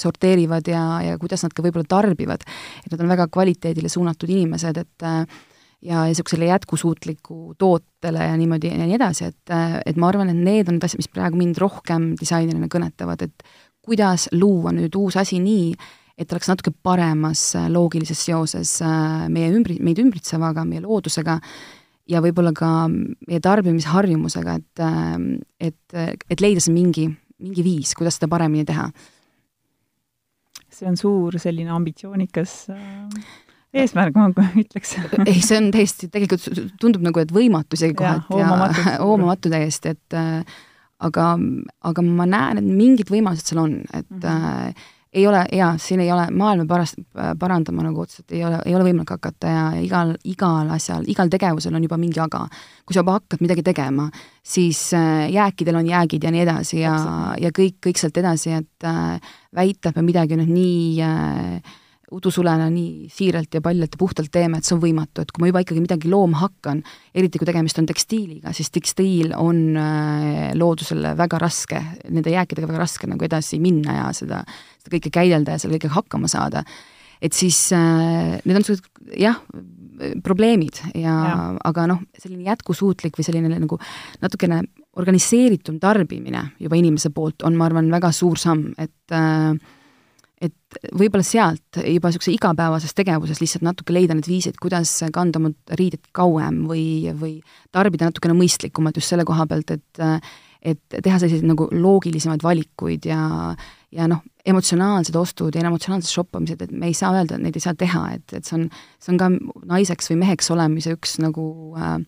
sorteerivad 0.00 0.66
ja, 0.66 0.82
ja 1.04 1.18
kuidas 1.22 1.44
nad 1.44 1.52
ka 1.54 1.62
võib-olla 1.62 1.86
tarbivad. 1.86 2.42
et 2.82 2.90
nad 2.90 3.04
on 3.04 3.12
väga 3.12 3.28
kvaliteedile 3.30 3.92
suunatud 3.92 4.32
inimesed, 4.32 4.80
et 4.82 5.06
ja 5.82 6.04
niisugusele 6.06 6.46
jätkusuutliku 6.46 7.54
tootele 7.58 8.24
ja 8.24 8.36
niimoodi 8.36 8.72
ja 8.72 8.86
nii 8.86 8.96
edasi, 8.96 9.30
et, 9.30 9.54
et 9.86 9.96
ma 10.00 10.08
arvan, 10.08 10.30
et 10.32 10.38
need 10.38 10.68
on 10.68 10.78
need 10.78 10.86
asjad, 10.88 11.02
mis 11.02 11.12
praegu 11.12 11.38
mind 11.40 11.60
rohkem 11.60 12.14
disainerina 12.20 12.68
kõnetavad, 12.72 13.26
et 13.26 13.46
kuidas 13.84 14.28
luua 14.32 14.72
nüüd 14.74 14.96
uus 14.98 15.18
asi 15.20 15.38
nii, 15.42 15.74
et 16.16 16.32
oleks 16.32 16.48
natuke 16.48 16.72
paremas 16.82 17.50
loogilises 17.70 18.24
seoses 18.28 18.78
äh, 18.84 19.26
meie 19.32 19.52
ümbri-, 19.52 19.80
meid 19.84 20.00
ümbritsevaga, 20.00 20.64
meie 20.64 20.80
loodusega 20.84 21.38
ja 22.08 22.22
võib-olla 22.24 22.54
ka 22.56 22.70
meie 22.88 23.42
tarbimisharjumusega, 23.44 24.56
et, 24.56 24.82
äh, 24.82 25.70
et, 25.70 26.00
et 26.32 26.42
leida 26.42 26.64
see 26.64 26.74
mingi, 26.74 27.10
mingi 27.42 27.66
viis, 27.66 27.92
kuidas 27.98 28.16
seda 28.16 28.32
paremini 28.32 28.64
teha. 28.66 28.88
see 30.76 30.88
on 30.88 30.96
suur 30.96 31.38
selline 31.40 31.70
ambitsioonikas 31.72 32.62
äh 32.72 33.44
eesmärk, 33.82 34.16
ma 34.16 34.28
ütleks 34.62 34.96
ei, 35.24 35.40
see 35.40 35.58
on 35.60 35.70
täiesti, 35.74 36.10
tegelikult 36.12 36.72
tundub 36.80 37.04
nagu, 37.06 37.22
et 37.22 37.34
võimatu 37.34 37.78
isegi 37.78 37.96
kohati 37.98 38.40
ja, 38.40 38.48
ja 38.48 38.98
hoomamatu 39.02 39.52
täiesti, 39.54 39.94
et 39.96 40.18
äh, 40.18 40.58
aga, 41.06 41.30
aga 41.90 42.04
ma 42.06 42.28
näen, 42.28 42.62
et 42.62 42.68
mingid 42.68 43.10
võimalused 43.12 43.52
seal 43.52 43.64
on, 43.64 43.80
et 43.92 44.08
mm 44.08 44.20
-hmm. 44.20 44.68
äh, 44.70 44.92
ei 45.16 45.26
ole, 45.26 45.44
jaa, 45.52 45.70
siin 45.80 46.00
ei 46.00 46.10
ole, 46.12 46.26
maailma 46.30 46.66
parast-, 46.68 47.00
parandama 47.38 47.86
nagu 47.86 48.00
otseselt 48.00 48.32
ei 48.36 48.42
ole, 48.44 48.58
ei 48.66 48.74
ole 48.76 48.84
võimalik 48.90 49.14
hakata 49.14 49.52
ja 49.52 49.62
igal, 49.80 50.12
igal 50.28 50.68
asjal, 50.74 51.06
igal 51.08 51.30
tegevusel 51.32 51.74
on 51.74 51.86
juba 51.86 51.96
mingi 52.00 52.20
aga. 52.20 52.42
kui 52.84 52.94
sa 52.94 53.00
juba 53.00 53.16
hakkad 53.16 53.40
midagi 53.40 53.62
tegema, 53.62 54.10
siis 54.44 54.92
äh, 54.94 55.30
jääkidel 55.32 55.80
on 55.80 55.88
jäägid 55.88 56.24
ja 56.24 56.30
nii 56.30 56.44
edasi 56.44 56.80
ja, 56.80 56.94
ja 57.40 57.50
kõik, 57.50 57.80
kõik 57.86 57.98
sealt 57.98 58.16
edasi, 58.16 58.52
et 58.60 58.84
äh, 58.84 59.32
väita, 59.54 59.88
et 59.88 59.96
me 59.96 60.02
midagi 60.02 60.36
nüüd 60.36 60.52
nii 60.52 61.02
äh, 61.02 61.74
udusulena 62.14 62.68
nii 62.70 63.08
siiralt 63.10 63.56
ja 63.56 63.60
paljalt 63.62 63.96
ja 63.96 63.98
puhtalt 63.98 64.30
teeme, 64.32 64.60
et 64.60 64.68
see 64.68 64.76
on 64.76 64.82
võimatu, 64.84 65.22
et 65.22 65.32
kui 65.34 65.42
ma 65.42 65.50
juba 65.50 65.62
ikkagi 65.64 65.82
midagi 65.82 66.10
looma 66.10 66.38
hakkan, 66.44 66.82
eriti 67.16 67.40
kui 67.40 67.48
tegemist 67.48 67.80
on 67.82 67.88
tekstiiliga, 67.88 68.52
siis 68.54 68.70
tekstiil 68.74 69.34
on 69.34 69.62
äh, 69.80 70.52
loodusele 70.54 71.16
väga 71.18 71.40
raske, 71.42 71.82
nende 72.06 72.34
jääkidega 72.34 72.70
väga 72.70 72.84
raske 72.84 73.10
nagu 73.10 73.26
edasi 73.26 73.58
minna 73.62 73.98
ja 73.98 74.10
seda, 74.14 74.44
seda 74.82 74.94
kõike 74.94 75.10
käidelda 75.18 75.56
ja 75.56 75.62
selle 75.62 75.80
kõigega 75.80 75.98
hakkama 75.98 76.30
saada. 76.30 76.62
et 77.20 77.32
siis 77.32 77.72
äh, 77.72 78.38
need 78.44 78.54
on 78.54 78.62
niisugused 78.62 79.18
jah, 79.18 79.40
probleemid 80.22 80.78
ja, 80.94 81.14
ja. 81.14 81.36
aga 81.64 81.86
noh, 81.90 82.02
selline 82.20 82.44
jätkusuutlik 82.46 83.16
või 83.16 83.26
selline 83.26 83.50
nagu 83.56 83.78
natukene 84.22 84.60
organiseeritum 84.96 85.80
tarbimine 85.80 86.42
juba 86.60 86.76
inimese 86.78 87.10
poolt 87.10 87.42
on, 87.44 87.56
ma 87.56 87.66
arvan, 87.66 87.90
väga 87.92 88.12
suur 88.14 88.38
samm, 88.40 88.70
et 88.78 89.16
äh, 89.16 89.56
et 90.42 90.78
võib-olla 90.92 91.24
sealt 91.24 91.78
juba 91.80 92.10
niisuguse 92.10 92.34
igapäevases 92.34 92.92
tegevuses 92.96 93.40
lihtsalt 93.40 93.64
natuke 93.64 93.94
leida 93.94 94.16
need 94.16 94.28
viisid, 94.28 94.58
kuidas 94.60 94.92
kanda 95.14 95.40
oma 95.40 95.52
riideid 95.78 96.10
kauem 96.16 96.64
või, 96.68 97.08
või 97.16 97.38
tarbida 97.72 98.10
natukene 98.10 98.36
mõistlikumalt 98.36 99.00
just 99.00 99.12
selle 99.12 99.24
koha 99.28 99.48
pealt, 99.48 99.72
et 99.78 100.04
et 100.66 100.80
teha 100.90 101.18
selliseid 101.20 101.46
nagu 101.46 101.68
loogilisemaid 101.70 102.42
valikuid 102.42 103.06
ja 103.06 103.20
ja 103.94 104.08
noh, 104.10 104.20
emotsionaalsed 104.44 105.14
ostud 105.16 105.54
ja 105.54 105.62
emotsionaalsed 105.64 106.10
shoppamised, 106.10 106.62
et 106.62 106.72
me 106.74 106.90
ei 106.90 106.96
saa 106.96 107.14
öelda, 107.16 107.36
et 107.36 107.44
neid 107.44 107.56
ei 107.56 107.64
saa 107.64 107.76
teha, 107.78 108.02
et, 108.16 108.34
et 108.34 108.44
see 108.44 108.58
on, 108.58 108.66
see 109.00 109.14
on 109.14 109.20
ka 109.20 109.30
naiseks 109.70 110.10
või 110.10 110.18
meheks 110.24 110.50
olemise 110.52 110.92
üks 110.96 111.16
nagu 111.22 111.46
äh, 111.78 112.00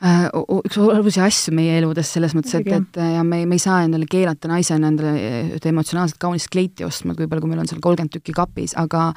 üks 0.00 0.78
olulisi 0.80 1.20
asju 1.20 1.52
meie 1.52 1.74
eludes, 1.76 2.08
selles 2.14 2.32
mõttes, 2.36 2.54
et, 2.56 2.70
et 2.72 2.98
ja 3.16 3.24
me, 3.26 3.42
me 3.48 3.58
ei 3.58 3.60
saa 3.60 3.82
endale 3.84 4.08
keelata 4.08 4.48
naisena 4.48 4.88
endale 4.88 5.12
ühte 5.58 5.68
emotsionaalselt 5.68 6.20
kaunist 6.22 6.48
kleiti 6.52 6.86
ostma, 6.86 7.12
et 7.12 7.20
võib-olla 7.20 7.44
kui 7.44 7.52
meil 7.52 7.60
on 7.60 7.68
seal 7.68 7.82
kolmkümmend 7.84 8.14
tükki 8.16 8.32
kapis, 8.36 8.72
aga 8.80 9.10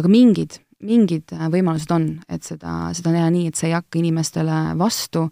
aga 0.00 0.12
mingid, 0.12 0.56
mingid 0.86 1.34
võimalused 1.52 1.92
on, 1.92 2.08
et 2.32 2.46
seda, 2.48 2.88
seda 2.96 3.12
teha 3.18 3.28
nii, 3.34 3.50
et 3.52 3.60
see 3.60 3.68
ei 3.68 3.76
hakka 3.76 4.00
inimestele 4.00 4.62
vastu, 4.80 5.26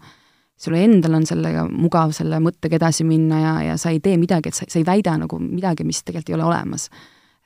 sul 0.59 0.77
endal 0.77 1.17
on 1.17 1.25
sellega 1.25 1.65
mugav 1.71 2.13
selle 2.13 2.37
mõttega 2.43 2.77
edasi 2.77 3.07
minna 3.07 3.41
ja, 3.41 3.53
ja 3.71 3.77
sa 3.81 3.93
ei 3.95 4.03
tee 4.03 4.19
midagi, 4.21 4.51
et 4.51 4.59
sa, 4.59 4.69
sa 4.69 4.77
ei 4.77 4.85
väida 4.85 5.17
nagu 5.17 5.41
midagi, 5.41 5.87
mis 5.87 6.03
tegelikult 6.03 6.35
ei 6.35 6.37
ole 6.37 6.49
olemas. 6.51 6.89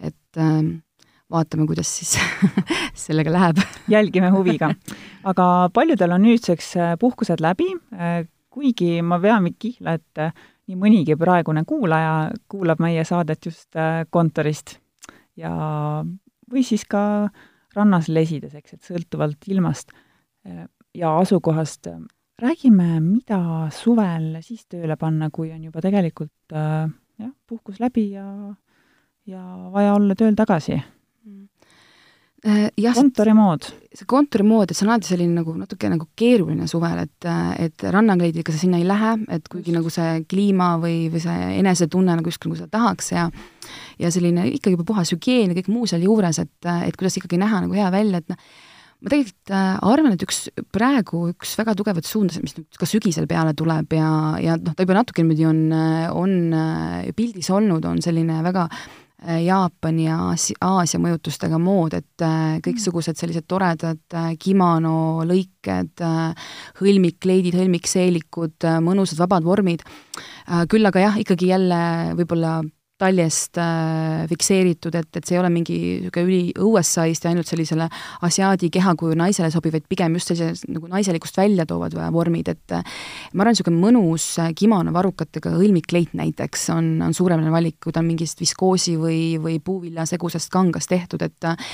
et 0.03 0.41
äh, 0.41 0.59
vaatame, 1.33 1.65
kuidas 1.69 1.89
siis 1.97 2.17
sellega 3.05 3.33
läheb. 3.33 3.61
jälgime 3.89 4.29
huviga. 4.33 4.73
aga 5.23 5.69
paljudel 5.73 6.15
on 6.15 6.25
nüüdseks 6.27 6.75
äh, 6.77 6.93
puhkused 6.99 7.41
läbi, 7.41 7.69
äh, 7.93 8.23
kuigi 8.53 9.01
ma 9.01 9.21
vean 9.21 9.49
kihla, 9.59 9.97
et 9.97 10.21
äh, 10.21 10.33
nii 10.67 10.79
mõnigi 10.79 11.17
praegune 11.19 11.65
kuulaja 11.67 12.31
kuulab 12.47 12.79
meie 12.79 13.03
saadet 13.03 13.45
just 13.45 13.75
kontorist 14.09 14.77
ja 15.35 15.51
või 16.51 16.63
siis 16.63 16.85
ka 16.87 17.27
rannas 17.75 18.07
lesides, 18.07 18.53
eks, 18.55 18.77
et 18.77 18.87
sõltuvalt 18.87 19.43
ilmast 19.51 19.91
ja 20.95 21.11
asukohast. 21.17 21.89
räägime, 22.39 23.01
mida 23.01 23.67
suvel 23.75 24.37
siis 24.39 24.63
tööle 24.71 24.95
panna, 24.95 25.29
kui 25.29 25.51
on 25.51 25.63
juba 25.63 25.81
tegelikult 25.81 26.55
jah, 26.55 27.31
puhkus 27.47 27.83
läbi 27.83 28.11
ja, 28.13 28.55
ja 29.25 29.43
vaja 29.73 29.97
olla 29.99 30.15
tööl 30.15 30.35
tagasi 30.35 30.79
jah, 32.43 32.95
kontorimood. 32.97 33.67
see 33.93 34.07
kontorimood, 34.09 34.71
et 34.71 34.77
see 34.77 34.83
on 34.87 34.91
alati 34.91 35.07
selline 35.13 35.37
nagu 35.37 35.53
natuke 35.55 35.87
nagu 35.91 36.09
keeruline 36.19 36.67
suvel, 36.67 37.05
et, 37.05 37.27
et 37.61 37.85
rannakleididega 37.95 38.55
sa 38.55 38.59
sinna 38.59 38.81
ei 38.81 38.87
lähe, 38.87 39.13
et 39.31 39.47
kuigi 39.51 39.75
nagu 39.75 39.91
see 39.93 40.25
kliima 40.29 40.73
või, 40.81 41.07
või 41.13 41.21
see 41.23 41.53
enesetunne 41.61 42.17
nagu 42.19 42.31
justkui 42.31 42.51
nagu 42.51 42.59
seda 42.59 42.73
tahaks 42.73 43.13
ja 43.13 43.29
ja 44.01 44.11
selline 44.11 44.49
ikkagi 44.57 44.75
juba 44.75 44.87
puhas 44.91 45.13
hügieen 45.13 45.53
ja 45.53 45.57
kõik 45.61 45.71
muu 45.71 45.87
sealjuures, 45.87 46.41
et, 46.43 46.69
et 46.89 46.99
kuidas 46.99 47.19
ikkagi 47.21 47.39
näha 47.39 47.63
nagu 47.63 47.77
hea 47.77 47.87
välja, 47.93 48.19
et 48.19 48.33
noh, 48.33 48.41
ma 49.03 49.11
tegelikult 49.13 49.53
äh, 49.53 49.69
arvan, 49.93 50.17
et 50.17 50.25
üks 50.25 50.41
praegu 50.75 51.27
üks 51.31 51.53
väga 51.59 51.77
tugevat 51.79 52.07
suunda, 52.07 52.35
mis 52.43 52.57
nüüd 52.57 52.81
ka 52.81 52.89
sügisel 52.89 53.29
peale 53.29 53.55
tuleb 53.55 53.95
ja, 53.95 54.09
ja 54.43 54.57
noh, 54.59 54.75
ta 54.75 54.83
juba 54.83 54.99
natuke 54.99 55.23
niimoodi 55.23 55.47
on, 55.47 55.63
on 56.11 56.35
äh, 56.59 57.13
pildis 57.15 57.53
olnud, 57.55 57.87
on 57.87 58.03
selline 58.03 58.41
väga 58.43 58.67
Äh, 59.12 59.12
Jaapani 59.23 60.07
ja 60.07 60.17
Aasia 60.61 60.99
mõjutustega 60.99 61.59
mood, 61.61 61.95
et 61.97 62.25
äh, 62.25 62.59
kõiksugused 62.65 63.19
sellised 63.19 63.47
toredad 63.47 64.01
äh, 64.17 64.33
kimono 64.39 65.23
lõiked, 65.27 66.03
hõlmikkleidid, 66.81 67.55
hõlmikseelikud, 67.55 68.67
mõnusad 68.83 69.21
vabad 69.23 69.45
vormid, 69.47 69.85
küll 70.67 70.89
aga 70.89 71.05
jah, 71.05 71.19
ikkagi 71.21 71.47
jälle 71.53 71.79
võib-olla 72.19 72.57
taljest 73.01 73.57
äh, 73.57 74.23
fikseeritud, 74.29 74.93
et, 74.95 75.09
et 75.17 75.25
see 75.25 75.35
ei 75.35 75.41
ole 75.41 75.49
mingi 75.53 75.77
niisugune 76.03 76.27
üli 76.27 76.53
õuessaist 76.61 77.25
ja 77.25 77.31
ainult 77.33 77.49
sellisele 77.49 77.87
asiaadi 78.27 78.69
kehakuju 78.73 79.17
naisele 79.17 79.49
sobiv, 79.53 79.73
vaid 79.77 79.87
pigem 79.89 80.17
just 80.19 80.29
sellise 80.29 80.69
nagu 80.71 80.89
naiselikust 80.91 81.39
välja 81.41 81.65
toovad 81.69 81.97
vormid, 82.13 82.53
et 82.53 82.75
äh, 82.77 82.85
ma 83.33 83.43
arvan, 83.43 83.57
niisugune 83.57 83.81
mõnus 83.81 84.27
äh, 84.43 84.53
kimono 84.57 84.93
varrukatega 84.95 85.55
hõlmikleit 85.57 86.13
näiteks 86.17 86.69
on, 86.75 86.95
on 87.03 87.17
suurepärane 87.17 87.53
valik, 87.53 87.79
kui 87.83 87.95
ta 87.95 88.03
on 88.03 88.09
mingist 88.11 88.41
viskoosi 88.43 88.95
või, 89.01 89.21
või 89.41 89.57
puuviljasegusest 89.63 90.53
kangast 90.53 90.93
tehtud, 90.93 91.25
et 91.25 91.49
äh, 91.49 91.73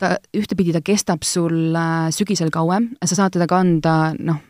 ta 0.00 0.16
ühtepidi 0.34 0.74
ta 0.74 0.82
kestab 0.84 1.22
sul 1.26 1.74
äh, 1.76 2.08
sügisel 2.14 2.50
kauem, 2.54 2.92
sa 3.04 3.18
saad 3.18 3.36
teda 3.36 3.46
kanda 3.50 4.14
noh, 4.18 4.40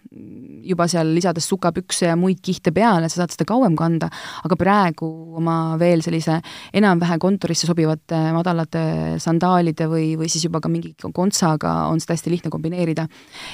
juba 0.64 0.87
seal 0.88 1.11
lisades 1.12 1.46
sukapükse 1.50 2.09
ja 2.09 2.14
muid 2.16 2.40
kihte 2.44 2.72
peale, 2.74 3.09
sa 3.12 3.22
saad 3.22 3.35
seda 3.35 3.46
kauem 3.48 3.74
kanda, 3.76 4.09
aga 4.46 4.57
praegu 4.59 5.09
oma 5.40 5.57
veel 5.80 6.02
sellise 6.04 6.38
enam-vähe 6.76 7.18
kontorisse 7.22 7.68
sobivate 7.68 8.20
madalate 8.37 8.85
sandaalide 9.22 9.88
või, 9.90 10.14
või 10.20 10.30
siis 10.33 10.46
juba 10.46 10.62
ka 10.64 10.70
mingi 10.72 10.94
kontsaga 11.04 11.74
on 11.90 12.00
seda 12.02 12.16
hästi 12.16 12.33
lihtne 12.33 12.54
kombineerida. 12.54 13.07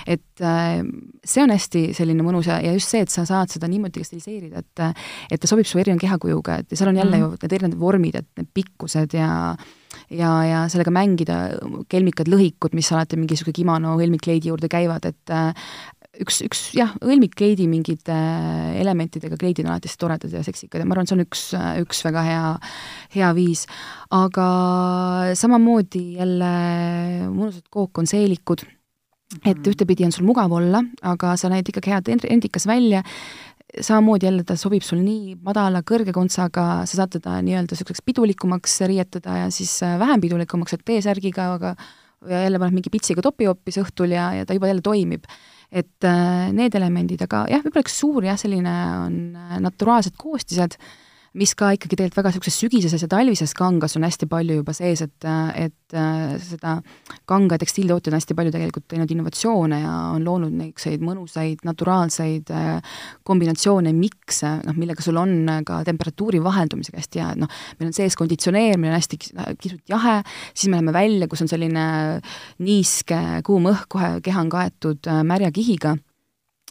et 0.06 0.44
äh, 0.44 0.78
see 1.24 1.42
on 1.42 1.50
hästi 1.54 1.90
selline 1.96 2.24
mõnus 2.26 2.50
ja, 2.50 2.60
ja 2.62 2.76
just 2.76 2.92
see, 2.92 3.02
et 3.02 3.10
sa 3.10 3.26
saad 3.28 3.50
seda 3.50 3.68
niimoodi 3.70 4.04
stiliseerida, 4.06 4.62
et 4.62 4.86
et 5.30 5.40
ta 5.40 5.48
sobib 5.50 5.66
su 5.66 5.78
erineva 5.78 6.00
kehakujuga, 6.00 6.60
et 6.62 6.70
ja 6.70 6.78
seal 6.78 6.92
on 6.92 6.96
jälle 6.96 7.16
mm 7.16 7.22
-hmm. 7.22 7.30
ju 7.30 7.42
need 7.42 7.52
erinevad 7.52 7.80
vormid, 7.80 8.14
et 8.14 8.28
need 8.36 8.48
pikkused 8.54 9.14
ja 9.14 9.56
ja, 10.10 10.32
ja 10.46 10.64
sellega 10.72 10.92
mängida, 10.94 11.38
kelmikad 11.90 12.30
lõhikud, 12.30 12.76
mis 12.76 12.90
alati 12.94 13.18
mingisuguse 13.20 13.56
kimono 13.56 13.96
hõlmikkleidi 14.00 14.52
juurde 14.52 14.70
käivad, 14.72 15.08
et 15.10 15.34
üks, 16.18 16.40
üks 16.44 16.62
jah, 16.74 16.90
hõlmikkleidi 16.98 17.68
mingite 17.70 18.14
äh, 18.14 18.80
elementidega 18.80 19.38
kleidid 19.40 19.66
on 19.66 19.74
alati 19.74 19.92
toredad 20.00 20.32
ja 20.34 20.42
seksikad 20.46 20.82
ja 20.82 20.88
ma 20.88 20.96
arvan, 20.96 21.08
see 21.08 21.16
on 21.16 21.24
üks, 21.24 21.44
üks 21.84 22.02
väga 22.06 22.24
hea, 22.26 22.42
hea 23.14 23.30
viis. 23.36 23.66
aga 24.14 24.48
samamoodi 25.38 26.04
jälle 26.18 26.50
mõnusad 27.30 27.66
kookkonseelikud, 27.70 28.66
et 29.44 29.54
mhm. 29.54 29.68
ühtepidi 29.70 30.08
on 30.08 30.14
sul 30.16 30.26
mugav 30.26 30.52
olla, 30.52 30.82
aga 31.06 31.36
sa 31.38 31.52
näed 31.52 31.70
ikkagi 31.70 31.94
head 31.94 32.10
endikas 32.26 32.66
välja, 32.66 33.04
samamoodi 33.80 34.26
jälle 34.26 34.44
ta 34.46 34.56
sobib 34.58 34.82
sul 34.82 35.00
nii 35.04 35.36
madala, 35.46 35.84
kõrge 35.86 36.14
kontsaga, 36.16 36.82
sa 36.88 37.02
saad 37.02 37.14
teda 37.14 37.38
nii-öelda 37.46 37.76
niisuguseks 37.76 38.02
pidulikumaks 38.06 38.80
riietada 38.90 39.44
ja 39.44 39.50
siis 39.54 39.76
äh, 39.86 39.98
vähem 40.00 40.22
pidulikumaks, 40.22 40.74
et 40.74 40.84
T-särgiga, 40.86 41.52
aga 41.58 41.74
ja 42.28 42.42
jälle 42.44 42.58
paned 42.60 42.76
mingi 42.76 42.92
pitsiga 42.92 43.22
topi 43.24 43.48
hoopis 43.48 43.78
õhtul 43.80 44.12
ja, 44.12 44.30
ja 44.36 44.46
ta 44.46 44.56
juba 44.56 44.68
jälle 44.70 44.84
toimib. 44.84 45.28
Et 45.70 46.04
äh, 46.04 46.50
need 46.52 46.74
elemendid, 46.74 47.22
aga 47.24 47.44
jah, 47.50 47.62
võib-olla 47.62 47.86
üks 47.86 48.00
suur 48.02 48.26
jah, 48.26 48.38
selline 48.40 48.74
on 49.04 49.20
äh, 49.38 49.56
naturaalsed 49.62 50.16
koostised, 50.18 50.76
mis 51.38 51.52
ka 51.54 51.68
ikkagi 51.76 51.94
tegelikult 51.94 52.18
väga 52.18 52.32
niisuguses 52.32 52.56
sügiseses 52.58 53.04
ja 53.04 53.08
talvises 53.10 53.52
kangas 53.54 53.94
on 53.98 54.06
hästi 54.06 54.26
palju 54.30 54.56
juba 54.60 54.74
sees, 54.74 55.02
et, 55.04 55.26
et 55.54 55.94
äh, 55.94 56.32
seda 56.42 56.74
kanga 57.30 57.58
tekstiiltootjad 57.60 58.14
on 58.14 58.18
hästi 58.18 58.36
palju 58.38 58.54
tegelikult 58.54 58.88
teinud 58.90 59.14
innovatsioone 59.14 59.78
ja 59.82 59.94
on 60.16 60.26
loonud 60.26 60.56
niisuguseid 60.56 61.04
mõnusaid 61.06 61.62
naturaalseid 61.66 62.50
äh, 62.56 62.98
kombinatsioone, 63.26 63.94
mikse, 63.94 64.56
noh, 64.66 64.78
millega 64.80 65.06
sul 65.06 65.20
on 65.22 65.62
ka 65.66 65.80
temperatuuri 65.86 66.42
vaheldumisega 66.42 66.98
hästi 66.98 67.22
hea, 67.22 67.30
et 67.36 67.44
noh, 67.44 67.56
meil 67.78 67.92
on 67.92 67.96
sees 68.00 68.18
konditsioneer, 68.18 68.78
meil 68.80 68.94
on 68.94 68.98
hästi 68.98 69.22
kisut 69.62 69.94
jahe, 69.94 70.18
siis 70.50 70.66
me 70.68 70.80
läheme 70.80 70.96
välja, 70.96 71.30
kus 71.30 71.46
on 71.46 71.52
selline 71.52 71.86
niiske 72.66 73.20
kuum 73.46 73.70
õhk, 73.70 73.86
kohe 73.94 74.12
keha 74.24 74.42
on 74.42 74.50
kaetud 74.50 75.06
äh, 75.06 75.22
märja 75.26 75.54
kihiga 75.54 75.94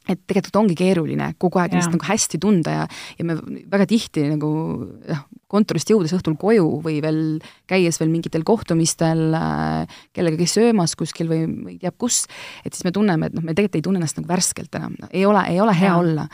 et 0.09 0.21
tegelikult 0.25 0.61
ongi 0.63 0.77
keeruline 0.77 1.33
kogu 1.41 1.61
aeg 1.61 1.75
ennast 1.75 1.93
nagu 1.93 2.07
hästi 2.07 2.39
tunda 2.41 2.75
ja, 2.81 2.85
ja 3.19 3.27
me 3.27 3.37
väga 3.69 3.87
tihti 3.89 4.25
nagu 4.31 4.49
noh, 4.85 5.23
kontorist 5.49 5.89
jõudes 5.89 6.13
õhtul 6.17 6.37
koju 6.39 6.67
või 6.85 6.99
veel 7.03 7.21
käies 7.69 7.99
veel 8.01 8.11
mingitel 8.13 8.45
kohtumistel 8.47 9.33
äh, 9.37 9.99
kellegagi 10.15 10.47
söömas 10.49 10.95
kuskil 10.99 11.29
või, 11.31 11.43
või 11.49 11.79
teab 11.81 11.97
kus, 12.01 12.23
et 12.63 12.73
siis 12.75 12.85
me 12.87 12.93
tunneme, 12.95 13.29
et 13.29 13.37
noh, 13.37 13.45
me 13.45 13.55
tegelikult 13.55 13.79
ei 13.79 13.85
tunne 13.89 14.01
ennast 14.01 14.19
nagu 14.19 14.29
värskelt 14.29 14.79
enam, 14.79 14.95
ei 15.09 15.25
ole, 15.29 15.43
ei 15.49 15.61
ole 15.61 15.75
hea 15.77 15.91
ja. 15.91 15.99
olla. 15.99 16.27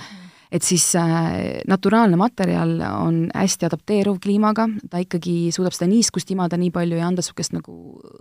Et 0.55 0.63
siis 0.63 0.83
äh, 0.95 1.61
naturaalne 1.67 2.19
materjal 2.19 2.77
on 2.85 3.25
hästi 3.33 3.67
adapteeruv 3.67 4.19
kliimaga, 4.23 4.67
ta 4.91 5.01
ikkagi 5.03 5.49
suudab 5.55 5.75
seda 5.75 5.89
niiskust 5.91 6.29
imada 6.31 6.59
nii 6.59 6.71
palju 6.75 6.99
ja 6.99 7.07
anda 7.09 7.23
niisugust 7.23 7.55
nagu 7.55 7.75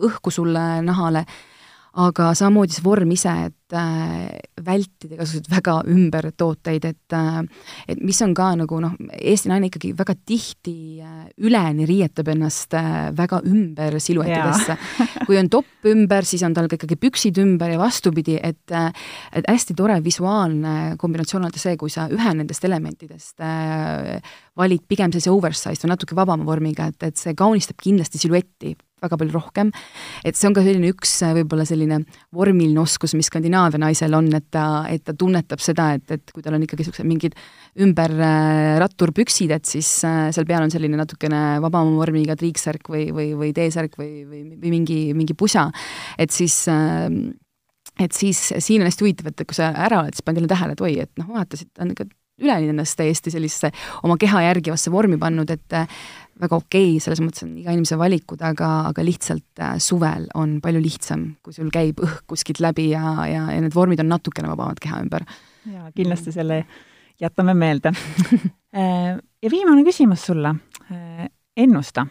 õhku 0.08 0.32
sulle 0.34 0.64
nahale 0.82 1.26
aga 2.00 2.32
samamoodi 2.34 2.74
see 2.74 2.82
vorm 2.82 3.12
ise, 3.14 3.32
et 3.48 3.74
äh, 3.76 4.38
vältida 4.66 5.14
igasuguseid 5.14 5.46
väga 5.52 5.74
ümbertooteid, 5.90 6.86
et 6.88 7.14
äh, 7.14 7.40
et 7.90 8.00
mis 8.02 8.18
on 8.24 8.34
ka 8.34 8.50
nagu 8.58 8.80
noh, 8.82 8.96
Eesti 9.14 9.50
naine 9.50 9.68
ikkagi 9.70 9.92
väga 9.96 10.16
tihti 10.26 10.74
äh, 11.04 11.28
üleni 11.46 11.86
riietab 11.86 12.32
ennast 12.34 12.74
väga 13.14 13.40
ümber 13.46 13.98
siluetidesse. 14.02 14.76
kui 15.28 15.38
on 15.38 15.50
topp 15.52 15.86
ümber, 15.90 16.26
siis 16.26 16.42
on 16.46 16.56
tal 16.56 16.68
ka 16.70 16.78
ikkagi 16.78 16.98
püksid 17.00 17.38
ümber 17.42 17.76
ja 17.76 17.80
vastupidi, 17.80 18.38
et 18.42 18.74
et 18.74 19.46
hästi 19.46 19.76
tore 19.78 20.00
visuaalne 20.02 20.96
kombinatsioon 20.98 21.46
on 21.46 21.54
see, 21.54 21.76
kui 21.78 21.92
sa 21.92 22.08
ühe 22.10 22.34
nendest 22.34 22.64
elementidest 22.66 23.42
valid 24.58 24.82
pigem 24.88 25.12
sellise 25.12 25.30
oversized 25.30 25.84
või 25.84 25.92
natuke 25.94 26.16
vabama 26.18 26.46
vormiga, 26.48 26.88
et, 26.90 27.06
et 27.06 27.20
see 27.20 27.36
kaunistab 27.38 27.78
kindlasti 27.82 28.18
siluetti 28.22 28.74
väga 29.04 29.18
palju 29.20 29.34
rohkem. 29.34 29.72
et 30.24 30.36
see 30.36 30.48
on 30.48 30.56
ka 30.56 30.64
selline 30.64 30.90
üks 30.92 31.16
võib-olla 31.38 31.66
selline 31.68 32.00
vormiline 32.34 32.80
oskus, 32.80 33.14
mis 33.18 33.28
Skandinaavia 33.30 33.80
naisel 33.80 34.14
on, 34.16 34.30
et 34.34 34.48
ta, 34.54 34.84
et 34.90 35.04
ta 35.04 35.14
tunnetab 35.16 35.62
seda, 35.62 35.92
et, 35.98 36.06
et 36.10 36.34
kui 36.34 36.44
tal 36.44 36.56
on 36.58 36.64
ikkagi 36.64 36.84
niisugused 36.84 37.08
mingid 37.08 37.38
ümber 37.84 38.12
äh, 38.22 38.80
et 39.54 39.66
siis 39.70 39.88
äh, 40.06 40.30
seal 40.34 40.46
peal 40.48 40.64
on 40.64 40.72
selline 40.72 40.98
natukene 40.98 41.60
vabama 41.64 41.96
vormiga 41.98 42.36
triiksärk 42.38 42.90
või, 42.90 43.08
või, 43.14 43.32
või 43.38 43.54
T-särk 43.56 43.98
või, 44.00 44.24
või, 44.28 44.42
või 44.58 44.74
mingi, 44.78 44.98
mingi 45.16 45.34
pusa, 45.38 45.70
et 46.18 46.34
siis 46.34 46.64
äh, 46.68 47.08
et 48.00 48.12
siis 48.12 48.40
siin 48.58 48.82
on 48.82 48.88
hästi 48.88 49.04
huvitav, 49.04 49.30
et 49.30 49.46
kui 49.46 49.56
sa 49.56 49.70
ära 49.86 50.02
oled, 50.02 50.16
siis 50.16 50.26
paned 50.26 50.40
jälle 50.40 50.50
tähele, 50.50 50.74
et 50.74 50.82
oi, 50.82 50.94
et 51.04 51.12
noh, 51.20 51.30
vaatasid, 51.36 51.70
ta 51.74 51.84
on 51.84 51.92
ikka 51.94 52.08
üleni 52.42 52.72
ennast 52.72 52.98
täiesti 52.98 53.30
sellisesse 53.30 53.70
oma 54.02 54.16
keha 54.20 54.42
järgivasse 54.48 54.90
vormi 54.92 55.18
pannud, 55.20 55.50
et 55.54 55.76
väga 56.40 56.58
okei 56.58 56.94
okay,, 56.94 57.02
selles 57.02 57.22
mõttes 57.22 57.44
on 57.46 57.52
iga 57.60 57.74
inimese 57.74 57.98
valikud, 57.98 58.42
aga, 58.44 58.70
aga 58.90 59.04
lihtsalt 59.06 59.62
äh, 59.62 59.76
suvel 59.82 60.26
on 60.38 60.58
palju 60.64 60.82
lihtsam, 60.82 61.28
kui 61.44 61.54
sul 61.54 61.70
käib 61.74 62.02
õhk 62.02 62.24
kuskilt 62.30 62.62
läbi 62.64 62.88
ja, 62.90 63.14
ja, 63.30 63.46
ja 63.54 63.60
need 63.62 63.74
vormid 63.74 64.02
on 64.02 64.10
natukene 64.10 64.50
vabamad 64.50 64.80
keha 64.82 65.00
ümber. 65.04 65.26
jaa, 65.70 65.92
kindlasti 65.94 66.34
selle 66.34 66.64
jätame 67.22 67.54
meelde 67.58 67.94
äh, 68.78 69.14
ja 69.14 69.52
viimane 69.52 69.86
küsimus 69.86 70.26
sulle. 70.26 70.56
Äh, 70.90 71.28
ennusta 71.56 72.08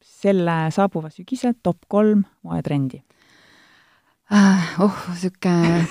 selle 0.00 0.56
saabuva 0.74 1.12
sügise 1.12 1.52
top 1.62 1.84
kolm 1.92 2.24
moetrendi 2.42 3.02
oh, 4.84 4.98
niisugune 5.12 5.86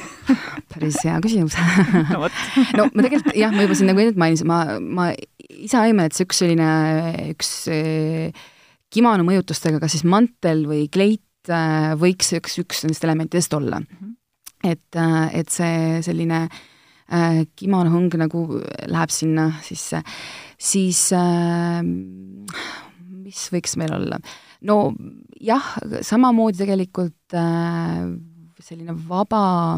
päris 0.72 1.00
hea 1.06 1.16
küsimus 1.24 1.56
no, 2.78 2.86
ma 2.92 3.06
tegelikult 3.06 3.34
jah, 3.38 3.54
ma 3.56 3.66
juba 3.66 3.78
siin 3.80 3.90
nagu 3.92 4.04
enne 4.04 4.20
mainisin, 4.20 4.50
ma, 4.50 4.78
ma 4.82 5.10
ise 5.50 5.80
aiman, 5.80 6.08
et 6.08 6.18
see 6.18 6.28
üks 6.28 6.44
selline, 6.44 6.70
üks 7.34 7.52
eh, 7.74 8.46
kimono 8.94 9.26
mõjutustega, 9.28 9.82
kas 9.82 9.98
siis 9.98 10.06
mantel 10.08 10.66
või 10.70 10.86
kleit 10.94 11.50
eh, 11.50 11.92
võiks 12.00 12.34
üks, 12.38 12.60
üks 12.62 12.86
nendest 12.86 13.08
elementidest 13.08 13.58
olla. 13.58 13.82
-hmm. 13.82 14.16
et, 14.64 14.90
eh, 14.96 15.40
et 15.42 15.54
see 15.54 16.02
selline 16.06 16.46
äh, 16.48 17.46
kimono 17.56 17.92
hõng 17.94 18.18
nagu 18.20 18.44
läheb 18.88 19.14
sinna 19.14 19.50
sisse, 19.64 20.02
siis 20.60 21.08
äh, 21.16 21.82
mis 21.84 23.48
võiks 23.54 23.78
meil 23.80 23.94
olla? 23.96 24.20
no 24.68 24.94
jah, 25.40 25.76
samamoodi 26.02 26.64
tegelikult 26.64 27.38
äh, 27.38 28.08
selline 28.66 28.96
vaba 29.08 29.78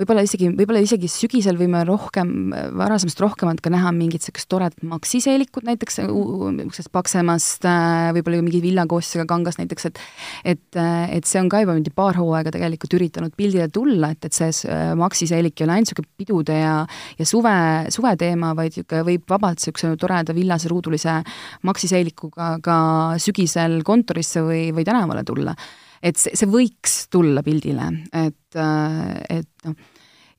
võib-olla 0.00 0.22
isegi, 0.24 0.48
võib-olla 0.54 0.80
isegi 0.84 1.08
sügisel 1.10 1.58
võime 1.60 1.82
rohkem, 1.84 2.52
varasemast 2.78 3.20
rohkemalt 3.20 3.60
ka 3.64 3.72
näha 3.72 3.90
mingit 3.94 4.22
niisugust 4.22 4.48
toredat 4.50 4.84
maksiseelikut 4.86 5.66
näiteks, 5.66 6.00
niisugusest 6.06 6.90
paksemast, 6.94 7.66
äh, 7.68 8.10
võib-olla 8.16 8.40
mingi 8.44 8.62
villakoostisega 8.64 9.26
kangast 9.30 9.60
näiteks, 9.60 9.90
et 9.90 10.00
et, 10.44 10.76
äh, 10.78 11.10
et 11.16 11.26
see 11.28 11.40
on 11.40 11.50
ka 11.52 11.60
juba 11.64 11.74
mingi 11.76 11.92
paar 11.94 12.16
hooaega 12.16 12.52
tegelikult 12.54 12.96
üritanud 12.96 13.34
pildile 13.36 13.68
tulla, 13.68 14.12
et, 14.14 14.24
et 14.24 14.36
see 14.36 14.78
maksiseelik 14.96 15.60
ei 15.60 15.66
ole 15.66 15.76
ainult 15.76 15.90
niisugune 15.90 16.22
pidude 16.22 16.56
ja 16.56 16.74
ja 17.18 17.26
suve, 17.26 17.56
suveteema, 17.92 18.54
vaid 18.56 18.72
niisugune 18.78 19.04
võib 19.10 19.28
vabalt 19.28 19.60
niisuguse 19.60 19.92
toreda 20.00 20.36
villase 20.36 20.70
ruudulise 20.72 21.20
maksiseelikuga 21.68 22.56
ka 22.64 22.80
sügisel 23.20 23.80
kontorisse 23.84 24.44
või, 24.46 24.70
või 24.72 24.86
tänavale 24.86 25.26
tulla 25.26 25.56
et 26.00 26.16
see, 26.20 26.32
see 26.38 26.48
võiks 26.48 27.04
tulla 27.12 27.42
pildile, 27.44 27.90
et, 28.16 28.56
et 28.56 29.68
noh, 29.68 29.76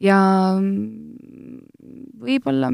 ja 0.01 0.17
võib-olla, 2.21 2.71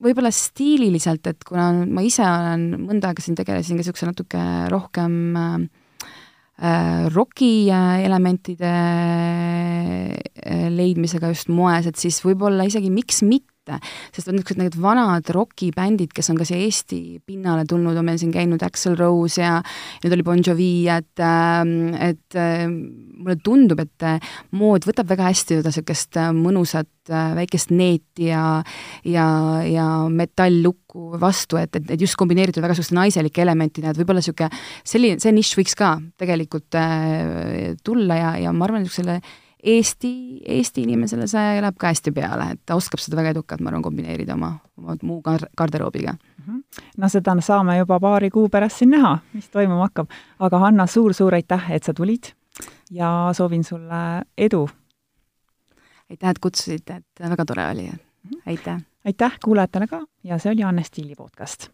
võib-olla 0.00 0.32
stiililiselt, 0.34 1.28
et 1.30 1.44
kuna 1.46 1.70
ma 1.84 2.04
ise 2.06 2.24
olen 2.24 2.86
mõnda 2.86 3.10
aega 3.10 3.24
siin 3.24 3.36
tegelesin 3.38 3.76
ka 3.76 3.82
niisuguse 3.82 4.08
natuke 4.08 4.44
rohkem 4.72 5.14
äh, 5.36 7.04
roki 7.12 7.68
elementide 7.70 8.72
äh, 8.72 10.66
leidmisega 10.72 11.32
just 11.32 11.52
moes, 11.52 11.88
et 11.88 12.00
siis 12.00 12.20
võib-olla 12.24 12.68
isegi 12.68 12.92
miks 12.92 13.22
mitte 13.26 13.59
mitte, 13.70 13.94
sest 14.14 14.30
on 14.30 14.36
niisugused 14.38 14.60
need 14.60 14.76
vanad 14.80 15.30
rokibändid, 15.34 16.12
kes 16.14 16.30
on 16.32 16.38
ka 16.40 16.46
siia 16.48 16.60
Eesti 16.64 17.20
pinnale 17.26 17.64
tulnud, 17.68 17.96
on 17.96 18.06
meil 18.06 18.18
siin 18.20 18.32
käinud 18.34 18.62
Axl 18.62 18.96
Rose 18.98 19.42
ja 19.42 19.58
nüüd 20.04 20.16
oli 20.16 20.26
Bon 20.26 20.40
Jovi, 20.44 20.88
et, 20.90 21.22
ähm, 21.22 21.94
et 21.94 22.38
äh, 22.38 22.66
mulle 22.68 23.36
tundub, 23.44 23.80
et 23.80 24.06
äh, 24.06 24.32
mood 24.56 24.86
võtab 24.88 25.10
väga 25.10 25.28
hästi 25.30 25.60
seda 25.60 25.70
niisugust 25.70 26.18
äh, 26.20 26.32
mõnusat 26.36 26.88
väikest 27.10 27.72
neeti 27.74 28.28
ja 28.28 28.60
ja, 29.08 29.26
ja 29.66 29.86
metalllukku 30.12 31.18
vastu, 31.20 31.58
et, 31.58 31.74
et, 31.74 31.90
et 31.96 32.00
just 32.00 32.18
kombineeritud 32.20 32.62
väga 32.62 32.76
niisuguste 32.76 32.94
naiselike 32.94 33.42
elementidega, 33.42 33.94
et 33.94 34.02
võib-olla 34.02 34.22
niisugune 34.22 34.50
selline, 34.86 35.20
see 35.22 35.34
nišš 35.34 35.58
võiks 35.58 35.78
ka 35.78 35.94
tegelikult 36.20 36.78
äh, 36.78 37.74
tulla 37.84 38.18
ja, 38.20 38.34
ja 38.46 38.54
ma 38.54 38.68
arvan, 38.68 38.86
selle 38.90 39.20
Eesti, 39.62 40.40
Eesti 40.48 40.82
inimesele 40.86 41.26
see 41.28 41.60
läheb 41.60 41.76
ka 41.78 41.90
hästi 41.90 42.12
peale, 42.16 42.50
et 42.54 42.60
ta 42.66 42.76
oskab 42.78 43.02
seda 43.02 43.18
väga 43.18 43.34
edukalt, 43.34 43.60
ma 43.60 43.68
arvan, 43.70 43.82
kombineerida 43.84 44.34
oma, 44.34 44.54
oma 44.78 44.96
muu 45.02 45.20
gar-, 45.22 45.48
garderoobiga. 45.56 46.14
-hmm. 46.46 46.62
no 46.96 47.08
seda 47.08 47.36
saame 47.40 47.78
juba 47.78 48.00
paari 48.00 48.30
kuu 48.30 48.48
pärast 48.48 48.76
siin 48.78 48.90
näha, 48.90 49.18
mis 49.32 49.48
toimuma 49.48 49.88
hakkab. 49.88 50.08
aga 50.38 50.58
Hanna 50.58 50.86
suur,, 50.86 51.14
suur-suur 51.14 51.34
aitäh, 51.34 51.70
et 51.70 51.82
sa 51.82 51.94
tulid 51.94 52.32
ja 52.90 53.30
soovin 53.32 53.64
sulle 53.64 54.22
edu! 54.38 54.68
aitäh, 56.10 56.30
et 56.30 56.38
kutsusite, 56.38 56.96
et 56.96 57.28
väga 57.30 57.44
tore 57.44 57.70
oli, 57.70 57.90
mhm. 57.90 58.40
aitäh! 58.46 58.80
aitäh 59.04 59.38
kuulajatele 59.44 59.86
ka 59.86 60.04
ja 60.24 60.38
see 60.38 60.52
oli 60.52 60.64
Anne 60.64 60.82
Stiili 60.82 61.14
podcast 61.14 61.70